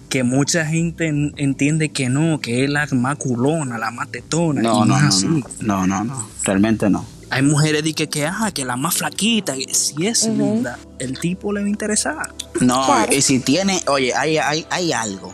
[0.09, 4.59] Que mucha gente en- entiende que no, que es la más culona, la más tetona,
[4.63, 5.27] No, y no, no, así.
[5.27, 7.05] no, no, no, no, realmente no.
[7.29, 11.19] Hay mujeres de que, que, ah, que la más flaquita, y si es linda, el
[11.19, 12.33] tipo le va a interesar.
[12.59, 13.13] No, Claro.
[13.13, 15.31] y si tiene, oye, hay, hay, hay algo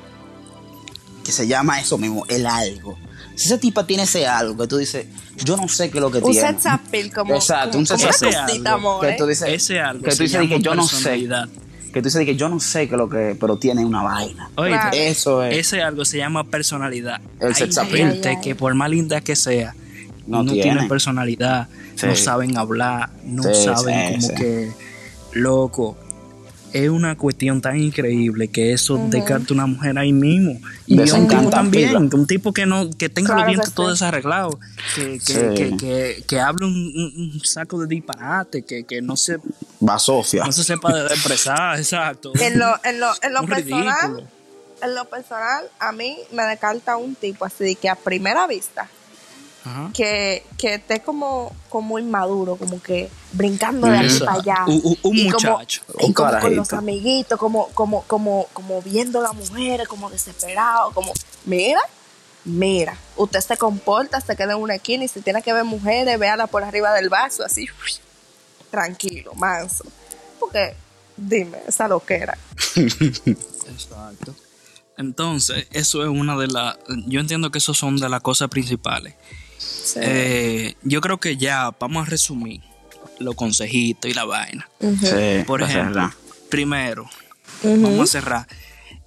[1.24, 2.98] que se llama eso mismo, el algo.
[3.36, 5.06] Si esa tipa tiene ese algo que tú dices,
[5.44, 6.48] yo no sé qué es lo que Un tiene.
[6.50, 8.64] sex appeal como, Exacto, como, un sex appeal.
[9.02, 9.16] que ¿eh?
[9.18, 11.50] tú dices, Ese algo que tú dices que yo no sé, personalidad.
[11.94, 14.50] que tú dices que yo no sé qué es lo que, pero tiene una vaina.
[14.56, 14.90] Oye, Claro.
[14.98, 15.58] Eso es.
[15.58, 17.20] ese algo se llama personalidad.
[17.40, 18.12] El Hay sex appeal.
[18.14, 19.76] gente Ay, ay, que por más linda que sea,
[20.28, 20.88] No no, tiene.
[20.88, 22.08] personalidad, Sí.
[22.08, 24.44] no saben hablar, no Sí, saben sí, como sí.
[24.44, 24.72] que,
[25.34, 25.98] loco,
[26.84, 30.60] es una cuestión tan increíble que eso descarta una mujer ahí mismo.
[30.88, 32.00] Y a un tipo también, pila.
[32.00, 33.76] un tipo que no que tenga Claro los dientes sí.
[33.76, 34.60] todo desarreglado,
[34.96, 35.34] que, que, Sí.
[35.56, 39.38] que, que, que hable un, un- un saco de disparate, que, que no, se,
[39.88, 40.44] Va Sofía.
[40.46, 42.32] no se sepa de expresar, exacto.
[42.40, 44.28] En lo, en lo, en lo personal, ridículo.
[44.82, 48.90] en lo personal, a mí me descarta un tipo así de que a primera vista,
[49.66, 49.90] Ajá.
[49.94, 54.64] que, que esté como, como inmaduro, como que brincando de aquí para allá.
[54.68, 55.82] Un- un- un Y como- muchacho.
[56.00, 60.10] y Un como con los amiguitos, como, como, como, como viendo a la mujer, como
[60.12, 61.12] desesperado, como,
[61.46, 61.80] mira,
[62.44, 66.20] mira, usted se comporta, se queda en una esquina y si tiene que ver mujeres,
[66.20, 67.68] véala por arriba del vaso, así,
[68.70, 69.84] tranquilo, manso.
[70.40, 70.76] Porque,
[71.18, 72.38] dime, esa loquera.
[72.76, 74.36] Exacto.
[74.98, 76.78] Entonces, eso es una de las.
[77.08, 79.14] Yo entiendo que eso son de las cosas principales.
[79.86, 80.00] Sí.
[80.02, 82.62] Eh, yo creo que ya vamos a resumir
[83.20, 84.68] los consejitos y la vaina.
[84.80, 84.98] Ujú.
[85.06, 86.14] Sí, Por ejemplo, cerrar.
[86.50, 87.10] primero,
[87.64, 88.48] vamos a cerrar.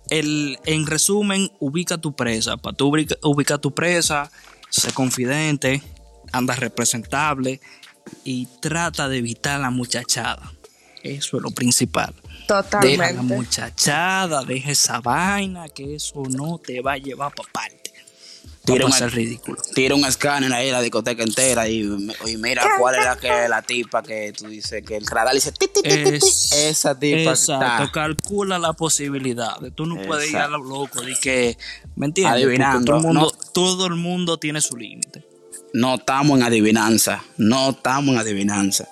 [0.09, 2.57] El, en resumen, ubica tu presa.
[2.57, 4.31] Para tú ubica, ubicar tu presa,
[4.70, 5.83] sé confidente,
[6.33, 7.61] anda representable
[8.24, 10.53] y trata de evitar la muchachada.
[11.03, 12.14] Eso es lo principal.
[12.14, 13.22] Deja la Totalmente.
[13.22, 17.78] muchachada, deja esa vaina, que eso no te va a llevar para parte.
[18.75, 19.61] Tira a un- ser ridículo.
[19.75, 21.81] Tira un escáner ahí la discoteca entera y,
[22.27, 25.53] y mira cuál es la que la tipa que tú dices que el radar dice
[25.53, 26.16] ti, ti, ti, ti, ti.
[26.16, 29.57] Es- esa tipa Exacto, está calcula la posibilidad.
[29.75, 31.57] Tú no puedes ir a lo loco de que,
[31.97, 32.35] ¿me entiendes?
[32.35, 33.53] Adivinando, Todo el, mundo, no.
[33.53, 35.25] todo el mundo tiene su límite.
[35.75, 38.89] no estamos en adivinanza, no estamos en adivinanza.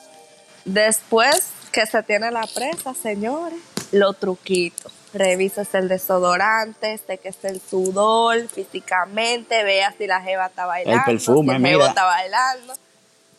[0.64, 3.58] Después que se tiene la presa, señores,
[3.92, 4.92] los truquitos.
[5.16, 11.02] Revisas el desodorante, sé que es el sudor físicamente, vea si la jeva está bailando.
[11.06, 11.86] perfume, si el mira.
[11.88, 12.74] está bailando.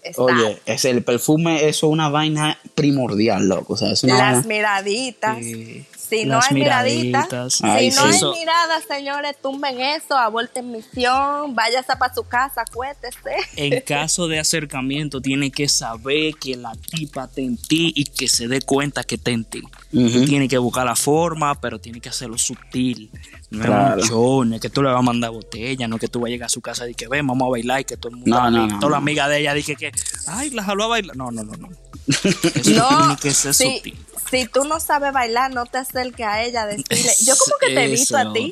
[0.01, 0.21] Está.
[0.21, 3.73] Oye, es el perfume, eso es una vaina primordial, loco.
[3.73, 5.38] O sea, es una Las vaina- miraditas.
[5.38, 5.86] Sí.
[6.10, 7.53] Si no hay miradita, miraditas.
[7.55, 7.78] si no
[8.14, 8.26] sí.
[8.26, 13.18] hay mirada, señores, tumben eso, aborten misión, váyase para su casa, acuéstese.
[13.55, 18.28] En caso de acercamiento, tiene que saber que la tipa está en ti y que
[18.28, 19.62] se dé cuenta que está en ti.
[19.93, 20.26] Ujú.
[20.26, 23.12] Tiene que buscar la forma, pero tiene que hacerlo sutil.
[23.49, 23.97] No Claro.
[24.01, 26.08] es un show, no es que tú le vas a mandar botella, no es que
[26.08, 27.97] tú vas a llegar a su casa y que ven, vamos a bailar y que
[27.97, 29.91] todo el mundo, No, no, no, toda la amiga de ella dice que,
[30.28, 31.16] ay, la jaló a bailar.
[31.18, 31.70] No, no, no, no.
[32.08, 33.97] Eso No, tiene que ser si, sutil.
[34.30, 37.67] Si tú no sabes bailar, no te acerques a ella a decirle, yo como que
[37.67, 38.51] te he visto a ti.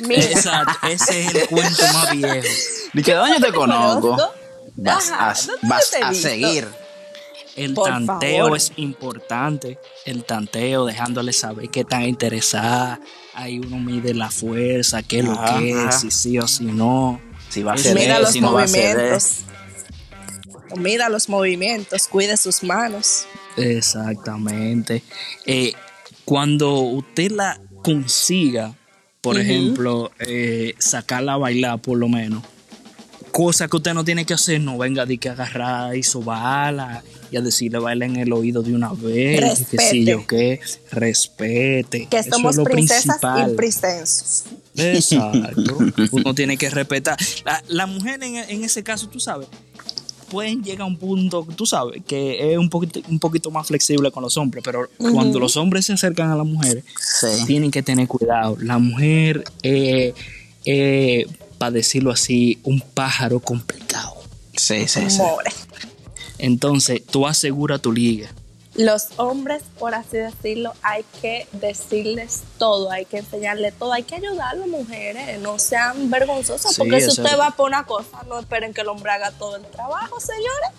[0.00, 2.48] Mira, Exacto, ese es el cuento más viejo.
[2.94, 4.10] Dice, ¿dónde te conozco?
[4.10, 4.34] conozco.
[4.76, 6.68] Vas, Ajá, a, ¿dónde vas te seguir.
[7.56, 8.56] El Por tanteo favor.
[8.56, 9.78] es importante.
[10.04, 13.00] El tanteo, dejándole saber qué tan interesada.
[13.34, 17.20] Ahí uno mide la fuerza, qué es lo que es, si sí o si no.
[17.50, 19.18] Si va a los si no va a ceder.
[20.76, 23.26] Mira los movimientos, cuide sus manos.
[23.56, 25.02] Exactamente.
[25.46, 25.72] Eh,
[26.24, 28.74] cuando usted la consiga,
[29.20, 32.42] por ejemplo, eh, sacarla a bailar por lo menos.
[33.30, 37.02] Cosa que usted no tiene que hacer, no venga de que agarrar y sobarla
[37.32, 40.60] y a decirle baila en el oído de una vez, que sí yo qué,
[40.92, 42.06] respete.
[42.06, 43.50] Que Eso somos es lo princesas principal.
[43.50, 44.44] y princesos.
[44.76, 45.78] Exacto.
[46.12, 47.16] Uno tiene que respetar.
[47.44, 49.48] La, la mujer en, en ese caso, tú sabes,
[50.34, 54.10] pueden llegar a un punto, tú sabes, que es un poquito, un poquito más flexible
[54.10, 57.28] con los hombres, pero cuando los hombres se acercan a las mujeres, Sí.
[57.46, 58.56] tienen que tener cuidado.
[58.60, 60.12] La mujer, eh,
[60.64, 61.26] eh,
[61.58, 64.14] para decirlo así, un pájaro complicado.
[64.56, 65.22] Sí, sí, sí.
[66.38, 68.28] Entonces, tú asegura tu liga.
[68.74, 74.16] Los hombres, por así decirlo, hay que decirles todo, hay que enseñarles todo, hay que
[74.16, 77.86] ayudar a las mujeres, no sean vergonzosas, Sí, porque si usted es- va por una
[77.86, 80.70] cosa, no esperen que el hombre haga todo el trabajo, señores.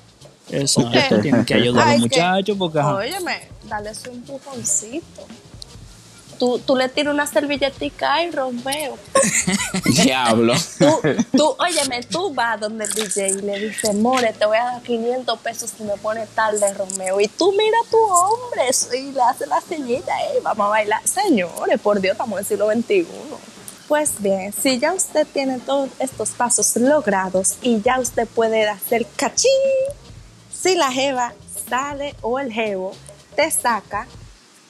[0.52, 1.22] Exacto.
[1.22, 5.26] Tienen que ayudar a los muchachos porque Óyeme, dale su empujoncito.
[6.38, 8.98] Tú, tú le tiras una servilletica y Romeo.
[10.04, 10.54] Diablo.
[10.78, 11.02] Tú,
[11.36, 14.82] tú, óyeme, tú vas donde el DJ y le dices, More, te voy a dar
[14.82, 17.20] 500 pesos si me pones tarde, Romeo.
[17.22, 21.02] Y tú mira a tu hombre y le haces la ceñita, "Ey, vamos a bailar.
[21.08, 23.08] Señores, por Dios, estamos en el siglo XXI.
[23.88, 29.06] Pues bien, si ya usted tiene todos estos pasos logrados y ya usted puede hacer
[29.16, 29.52] cachín,
[30.52, 31.34] si la jeva
[31.70, 32.94] sale o el jevo
[33.36, 34.08] te saca,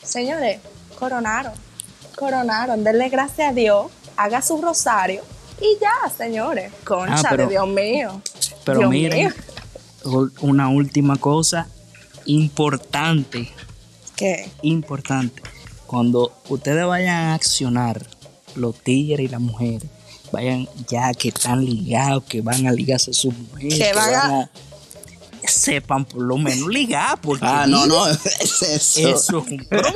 [0.04, 0.60] señores,
[0.96, 1.54] coronaron,
[2.18, 3.88] coronaron, denle gracias a Dios,
[4.18, 5.22] haga su rosario
[5.62, 8.22] y ya, señores, concha Ah, pero- de Dios mío.
[8.64, 9.34] Pero Dios miren,
[10.06, 10.30] mío.
[10.42, 11.68] una última cosa
[12.26, 13.50] importante,
[14.16, 14.50] ¿Qué?
[14.62, 15.42] importante.
[15.88, 18.06] Cuando ustedes vayan a accionar,
[18.56, 19.90] los tigres y las mujeres,
[20.32, 24.50] vayan ya que están ligados, que van a ligarse a sus mujeres, Que van a-
[25.48, 28.26] sepan por lo menos ligar, porque Ah, no, no, es
[28.62, 28.66] eso.
[29.10, 29.94] eso es un problema.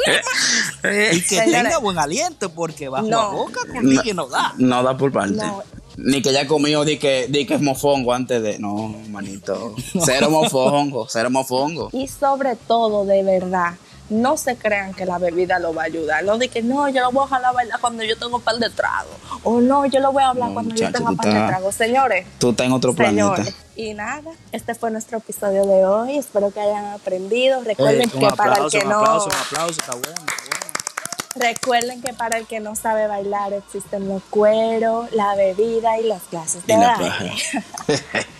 [1.13, 1.63] y que Señores.
[1.63, 3.17] tenga buen aliento, porque bajo No.
[3.23, 4.01] la boca con No.
[4.13, 4.53] no da.
[4.57, 5.35] No da por parte.
[5.35, 5.63] No.
[5.97, 8.57] Ni que ya comió di que, di que es mofongo antes de.
[8.59, 9.75] No, manito.
[10.05, 11.89] Cero mofongo, cero mofongo.
[11.91, 13.73] Y sobre todo, de verdad,
[14.09, 16.23] no se crean que la bebida lo va a ayudar.
[16.23, 18.41] No de que no, yo lo voy a jalar a bailar cuando yo tengo un
[18.41, 19.11] par de tragos.
[19.43, 21.75] O no, yo lo voy a hablar No, cuando yo tenga tú par de tragos.
[21.75, 23.43] Señores, Tú estás en otro planeta.
[23.79, 26.17] Y nada, este fue nuestro episodio de hoy.
[26.17, 27.63] Espero que hayan aprendido.
[27.63, 31.47] Recuerden Eh, que para el que un no aplauso, un aplauso, está bueno, está bueno.
[31.47, 36.23] recuerden que para el que no sabe bailar existen los cueros, la bebida y las
[36.23, 37.33] clases de Y la baile.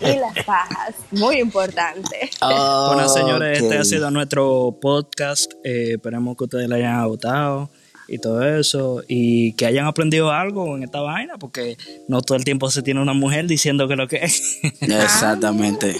[0.02, 2.28] y las pajas, muy importante.
[2.42, 5.50] Bueno, señores, este ha sido nuestro podcast.
[5.64, 7.70] Eh, esperemos que ustedes le hayan gustado
[8.10, 9.02] y todo eso.
[9.08, 11.76] Y que hayan aprendido algo en esta vaina, porque
[12.08, 14.58] no todo el tiempo se tiene una mujer diciendo que lo que es.
[14.80, 15.96] Exactamente.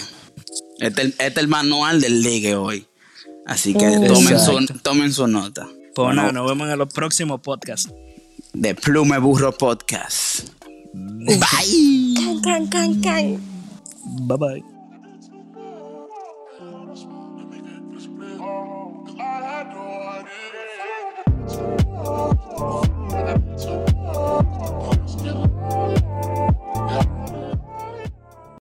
[0.79, 2.85] Este, este es el manual del ligue hoy.
[3.45, 5.65] Así que tomen su, tomen su nota.
[5.95, 7.91] pues Bueno, nada, nos vemos en los próximos podcasts.
[8.53, 10.49] de Plume Burro Podcast.
[10.93, 12.13] Bye.
[12.15, 13.39] Can, can, can, can.
[14.27, 14.70] Bye bye.
[22.63, 22.90] Oh.